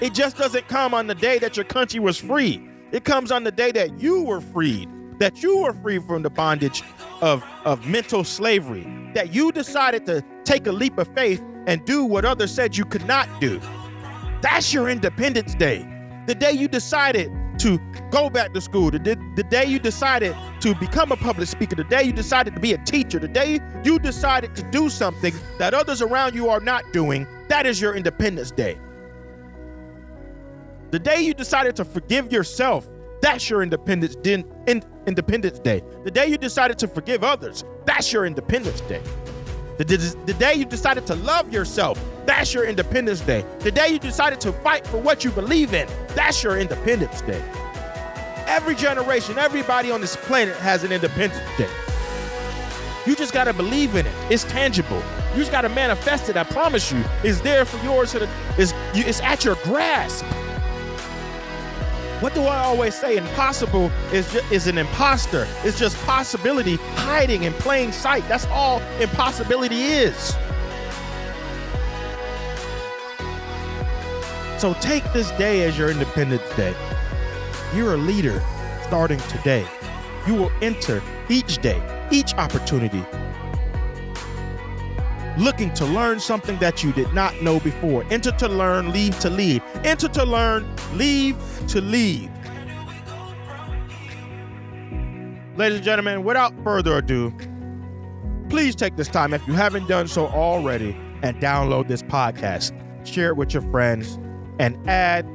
It 0.00 0.14
just 0.14 0.36
doesn't 0.36 0.66
come 0.66 0.94
on 0.94 1.06
the 1.06 1.14
day 1.14 1.38
that 1.38 1.56
your 1.56 1.66
country 1.66 2.00
was 2.00 2.18
free. 2.18 2.66
It 2.90 3.04
comes 3.04 3.30
on 3.30 3.44
the 3.44 3.52
day 3.52 3.70
that 3.72 4.00
you 4.00 4.22
were 4.22 4.40
freed, 4.40 4.88
that 5.18 5.42
you 5.42 5.58
were 5.58 5.72
free 5.72 5.98
from 5.98 6.22
the 6.22 6.30
bondage 6.30 6.82
of, 7.20 7.44
of 7.64 7.86
mental 7.86 8.24
slavery, 8.24 8.86
that 9.14 9.32
you 9.34 9.52
decided 9.52 10.06
to 10.06 10.24
take 10.44 10.66
a 10.66 10.72
leap 10.72 10.98
of 10.98 11.08
faith 11.14 11.42
and 11.66 11.84
do 11.84 12.04
what 12.04 12.24
others 12.24 12.52
said 12.52 12.76
you 12.76 12.84
could 12.84 13.06
not 13.06 13.28
do. 13.40 13.60
That's 14.42 14.72
your 14.72 14.88
Independence 14.88 15.54
Day. 15.54 15.86
The 16.26 16.34
day 16.34 16.52
you 16.52 16.68
decided 16.68 17.32
to 17.58 17.78
go 18.10 18.28
back 18.28 18.52
to 18.52 18.60
school, 18.60 18.90
the, 18.90 18.98
the 19.36 19.44
day 19.44 19.64
you 19.64 19.78
decided 19.78 20.36
to 20.60 20.74
become 20.74 21.10
a 21.10 21.16
public 21.16 21.48
speaker, 21.48 21.74
the 21.74 21.84
day 21.84 22.02
you 22.02 22.12
decided 22.12 22.54
to 22.54 22.60
be 22.60 22.72
a 22.72 22.78
teacher, 22.78 23.18
the 23.18 23.28
day 23.28 23.60
you 23.82 23.98
decided 23.98 24.54
to 24.56 24.62
do 24.70 24.90
something 24.90 25.32
that 25.58 25.72
others 25.72 26.02
around 26.02 26.34
you 26.34 26.48
are 26.48 26.60
not 26.60 26.84
doing, 26.92 27.26
that 27.48 27.66
is 27.66 27.80
your 27.80 27.94
Independence 27.94 28.50
Day. 28.50 28.78
The 30.90 30.98
day 30.98 31.22
you 31.22 31.34
decided 31.34 31.74
to 31.76 31.84
forgive 31.84 32.30
yourself, 32.30 32.86
that's 33.26 33.50
your 33.50 33.60
Independence, 33.60 34.16
in, 34.22 34.44
Independence 35.08 35.58
Day. 35.58 35.82
The 36.04 36.12
day 36.12 36.28
you 36.28 36.38
decided 36.38 36.78
to 36.78 36.86
forgive 36.86 37.24
others, 37.24 37.64
that's 37.84 38.12
your 38.12 38.24
Independence 38.24 38.80
Day. 38.82 39.02
The, 39.78 39.84
the, 39.84 40.16
the, 40.26 40.34
day 40.34 40.54
you 40.54 40.64
decided 40.64 41.08
to 41.08 41.16
love 41.16 41.52
yourself, 41.52 42.00
that's 42.24 42.54
your 42.54 42.66
Independence 42.66 43.20
Day. 43.22 43.44
The 43.58 43.72
day 43.72 43.88
you 43.88 43.98
decided 43.98 44.40
to 44.42 44.52
fight 44.52 44.86
for 44.86 44.98
what 44.98 45.24
you 45.24 45.32
believe 45.32 45.74
in, 45.74 45.88
that's 46.14 46.44
your 46.44 46.56
Independence 46.56 47.20
Day. 47.22 47.42
Every 48.46 48.76
generation, 48.76 49.38
everybody 49.38 49.90
on 49.90 50.00
this 50.00 50.14
planet 50.14 50.54
has 50.58 50.84
an 50.84 50.92
Independence 50.92 51.42
Day. 51.58 51.68
You 53.06 53.16
just 53.16 53.32
gotta 53.32 53.52
believe 53.52 53.96
in 53.96 54.06
it. 54.06 54.14
It's 54.30 54.44
tangible. 54.44 55.02
You 55.32 55.40
just 55.40 55.50
gotta 55.50 55.68
manifest 55.68 56.28
it. 56.28 56.36
I 56.36 56.44
promise 56.44 56.92
you, 56.92 57.02
it's 57.24 57.40
there 57.40 57.64
for 57.64 57.84
yours. 57.84 58.14
It's, 58.56 58.72
it's 58.94 59.20
at 59.20 59.44
your 59.44 59.56
grasp. 59.64 60.24
What 62.20 62.34
do 62.34 62.44
I 62.44 62.60
always 62.60 62.94
say? 62.94 63.18
Impossible 63.18 63.90
is 64.10 64.32
just, 64.32 64.50
is 64.50 64.66
an 64.68 64.78
imposter. 64.78 65.46
It's 65.64 65.78
just 65.78 65.98
possibility 66.06 66.76
hiding 66.94 67.42
in 67.42 67.52
plain 67.52 67.92
sight. 67.92 68.26
That's 68.26 68.46
all 68.46 68.80
impossibility 69.00 69.82
is. 69.82 70.34
So 74.58 74.74
take 74.80 75.04
this 75.12 75.30
day 75.32 75.64
as 75.64 75.76
your 75.76 75.90
Independence 75.90 76.42
Day. 76.56 76.74
You're 77.74 77.92
a 77.92 77.98
leader 77.98 78.42
starting 78.84 79.18
today. 79.28 79.66
You 80.26 80.34
will 80.36 80.52
enter 80.62 81.02
each 81.28 81.58
day, 81.58 81.82
each 82.10 82.32
opportunity, 82.34 83.04
looking 85.38 85.72
to 85.74 85.84
learn 85.84 86.20
something 86.20 86.58
that 86.58 86.82
you 86.82 86.92
did 86.92 87.12
not 87.12 87.40
know 87.42 87.60
before. 87.60 88.04
Enter 88.10 88.32
to 88.32 88.48
learn, 88.48 88.92
leave 88.92 89.18
to 89.20 89.30
lead. 89.30 89.62
Enter 89.84 90.08
to 90.08 90.24
learn, 90.24 90.66
leave 90.94 91.36
to 91.68 91.80
lead. 91.80 92.30
Ladies 95.56 95.76
and 95.76 95.84
gentlemen, 95.84 96.24
without 96.24 96.52
further 96.62 96.98
ado, 96.98 97.32
please 98.50 98.74
take 98.74 98.96
this 98.96 99.08
time, 99.08 99.32
if 99.32 99.46
you 99.46 99.54
haven't 99.54 99.88
done 99.88 100.06
so 100.06 100.26
already, 100.26 100.96
and 101.22 101.40
download 101.40 101.88
this 101.88 102.02
podcast. 102.02 102.72
Share 103.06 103.28
it 103.28 103.36
with 103.36 103.54
your 103.54 103.62
friends 103.70 104.18
and 104.58 104.76
add 104.88 105.26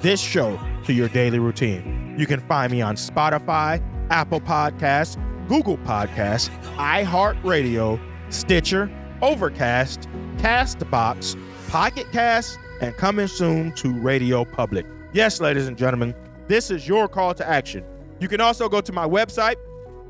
this 0.00 0.20
show 0.20 0.60
to 0.84 0.92
your 0.92 1.08
daily 1.08 1.38
routine. 1.38 2.14
You 2.18 2.26
can 2.26 2.40
find 2.40 2.70
me 2.70 2.82
on 2.82 2.96
Spotify, 2.96 3.82
Apple 4.10 4.40
Podcasts, 4.40 5.16
Google 5.48 5.78
Podcasts, 5.78 6.50
iHeartRadio, 6.76 8.00
Stitcher, 8.30 8.90
Overcast, 9.22 10.08
Castbox, 10.38 11.36
Pocket 11.68 12.10
Cast, 12.12 12.58
and 12.80 12.96
coming 12.96 13.26
soon 13.26 13.72
to 13.72 13.92
Radio 13.92 14.44
Public. 14.44 14.86
Yes, 15.12 15.40
ladies 15.40 15.66
and 15.66 15.76
gentlemen, 15.78 16.14
this 16.48 16.70
is 16.70 16.86
your 16.86 17.08
call 17.08 17.34
to 17.34 17.48
action. 17.48 17.84
You 18.20 18.28
can 18.28 18.40
also 18.40 18.68
go 18.68 18.80
to 18.80 18.92
my 18.92 19.04
website, 19.06 19.56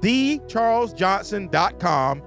thecharlesjohnson.com, 0.00 2.22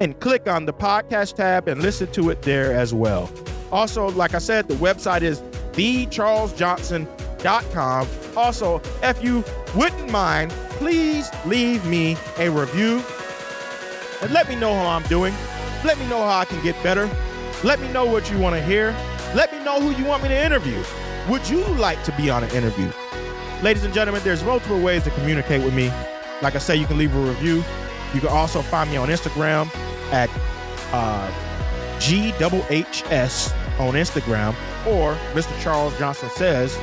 and 0.00 0.18
click 0.20 0.48
on 0.48 0.66
the 0.66 0.72
podcast 0.72 1.36
tab 1.36 1.68
and 1.68 1.80
listen 1.80 2.10
to 2.12 2.30
it 2.30 2.42
there 2.42 2.72
as 2.72 2.92
well. 2.92 3.30
Also, 3.70 4.10
like 4.10 4.34
I 4.34 4.38
said, 4.38 4.66
the 4.68 4.74
website 4.74 5.22
is 5.22 5.40
thecharlesjohnson.com. 5.72 8.08
Also, 8.36 8.82
if 9.02 9.22
you 9.22 9.44
wouldn't 9.76 10.10
mind, 10.10 10.50
please 10.70 11.30
leave 11.46 11.84
me 11.86 12.16
a 12.38 12.50
review 12.50 13.00
let 14.30 14.48
me 14.48 14.56
know 14.56 14.74
how 14.74 14.86
I'm 14.86 15.02
doing. 15.04 15.34
Let 15.84 15.98
me 15.98 16.06
know 16.06 16.22
how 16.22 16.38
I 16.38 16.44
can 16.44 16.62
get 16.62 16.80
better. 16.82 17.08
Let 17.62 17.80
me 17.80 17.88
know 17.92 18.04
what 18.04 18.30
you 18.30 18.38
want 18.38 18.54
to 18.56 18.62
hear. 18.62 18.92
Let 19.34 19.52
me 19.52 19.62
know 19.64 19.80
who 19.80 19.90
you 19.90 20.04
want 20.04 20.22
me 20.22 20.28
to 20.28 20.44
interview. 20.44 20.82
Would 21.28 21.48
you 21.48 21.64
like 21.76 22.02
to 22.04 22.12
be 22.12 22.30
on 22.30 22.44
an 22.44 22.50
interview? 22.50 22.90
Ladies 23.62 23.84
and 23.84 23.94
gentlemen, 23.94 24.22
there's 24.24 24.44
multiple 24.44 24.80
ways 24.80 25.02
to 25.04 25.10
communicate 25.10 25.62
with 25.64 25.74
me. 25.74 25.88
Like 26.42 26.54
I 26.54 26.58
say, 26.58 26.76
you 26.76 26.86
can 26.86 26.98
leave 26.98 27.14
a 27.14 27.20
review. 27.20 27.64
You 28.12 28.20
can 28.20 28.28
also 28.28 28.62
find 28.62 28.90
me 28.90 28.96
on 28.96 29.08
Instagram 29.08 29.74
at 30.12 30.30
uh, 30.92 31.30
on 33.78 33.94
Instagram 33.94 34.54
or 34.86 35.14
Mr. 35.32 35.62
Charles 35.62 35.98
Johnson 35.98 36.28
Says 36.30 36.76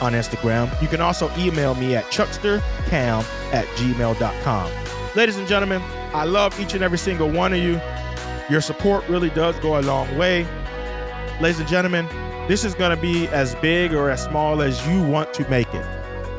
on 0.00 0.12
Instagram. 0.12 0.80
You 0.80 0.88
can 0.88 1.00
also 1.00 1.30
email 1.36 1.74
me 1.74 1.96
at 1.96 2.04
chuckstercam 2.04 3.24
at 3.52 3.66
gmail.com. 3.76 4.70
Ladies 5.16 5.36
and 5.36 5.46
gentlemen, 5.46 5.80
I 6.12 6.24
love 6.24 6.58
each 6.58 6.74
and 6.74 6.82
every 6.82 6.98
single 6.98 7.30
one 7.30 7.52
of 7.52 7.60
you. 7.60 7.80
Your 8.50 8.60
support 8.60 9.08
really 9.08 9.30
does 9.30 9.56
go 9.60 9.78
a 9.78 9.82
long 9.82 10.18
way. 10.18 10.44
Ladies 11.40 11.60
and 11.60 11.68
gentlemen, 11.68 12.08
this 12.48 12.64
is 12.64 12.74
going 12.74 12.90
to 12.90 13.00
be 13.00 13.28
as 13.28 13.54
big 13.56 13.94
or 13.94 14.10
as 14.10 14.24
small 14.24 14.60
as 14.60 14.84
you 14.88 15.04
want 15.04 15.32
to 15.34 15.48
make 15.48 15.72
it. 15.72 15.86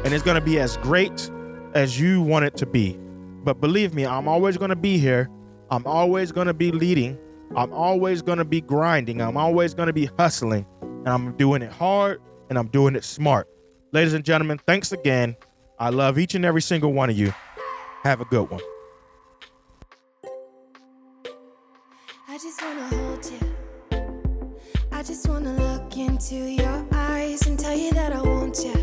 And 0.04 0.14
it's 0.14 0.26
going 0.26 0.36
to 0.36 0.46
be 0.46 0.60
as 0.60 0.76
great 0.76 1.32
as 1.74 1.98
you 1.98 2.22
want 2.22 2.44
it 2.44 2.58
to 2.58 2.66
be. 2.66 3.00
But 3.46 3.62
believe 3.62 3.94
me, 3.94 4.06
I'm 4.06 4.28
always 4.28 4.58
going 4.58 4.72
to 4.72 4.76
be 4.76 4.98
here. 4.98 5.30
I'm 5.72 5.88
always 5.88 6.34
going 6.34 6.48
to 6.48 6.54
be 6.54 6.74
leading. 6.74 7.18
I'm 7.56 7.72
always 7.72 8.22
going 8.22 8.40
to 8.40 8.46
be 8.46 8.60
grinding. 8.60 9.22
I'm 9.22 9.38
always 9.38 9.74
going 9.74 9.88
to 9.88 9.94
be 9.94 10.10
hustling. 10.20 10.66
And 10.82 11.08
I'm 11.08 11.32
doing 11.38 11.62
it 11.62 11.72
hard 11.72 12.22
and 12.50 12.60
I'm 12.60 12.68
doing 12.68 12.98
it 12.98 13.06
smart. 13.06 13.48
Ladies 13.94 14.14
and 14.14 14.26
gentlemen, 14.26 14.60
thanks 14.68 14.92
again. 14.92 15.38
I 15.80 15.92
love 15.92 16.20
each 16.20 16.36
and 16.36 16.44
every 16.44 16.62
single 16.62 16.92
one 16.92 17.10
of 17.10 17.18
you. 17.18 17.34
Have 18.06 18.22
a 18.22 18.26
good 18.26 18.48
one. 18.52 18.62
I 22.28 22.38
just 22.38 22.62
wanna 22.62 22.88
hold 22.96 23.26
you. 23.32 23.40
I 24.92 25.02
just 25.02 25.28
wanna 25.28 25.54
look 25.54 25.98
into 25.98 26.36
your 26.36 26.86
eyes 26.92 27.48
and 27.48 27.58
tell 27.58 27.76
you 27.76 27.92
that 27.94 28.14
I 28.14 28.22
want 28.22 28.64
you. 28.64 28.78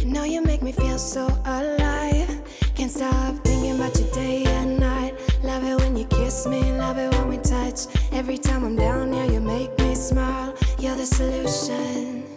You 0.00 0.06
know 0.06 0.24
you 0.24 0.40
make 0.40 0.62
me 0.62 0.72
feel 0.72 0.96
so 0.96 1.26
alive. 1.44 2.40
Can't 2.74 2.90
stop 2.90 3.44
thinking 3.44 3.74
about 3.74 4.00
you 4.00 4.06
day 4.14 4.44
and 4.46 4.80
night. 4.80 5.14
Love 5.44 5.62
it 5.62 5.76
when 5.76 5.94
you 5.94 6.06
kiss 6.06 6.46
me, 6.46 6.72
love 6.72 6.96
it 6.96 7.12
when 7.12 7.28
we 7.28 7.36
touch. 7.36 7.80
Every 8.10 8.38
time 8.38 8.64
I'm 8.64 8.74
down, 8.74 9.12
you 9.30 9.40
make 9.42 9.78
me 9.80 9.94
smile. 9.94 10.54
You're 10.78 10.96
the 10.96 11.04
solution. 11.04 12.31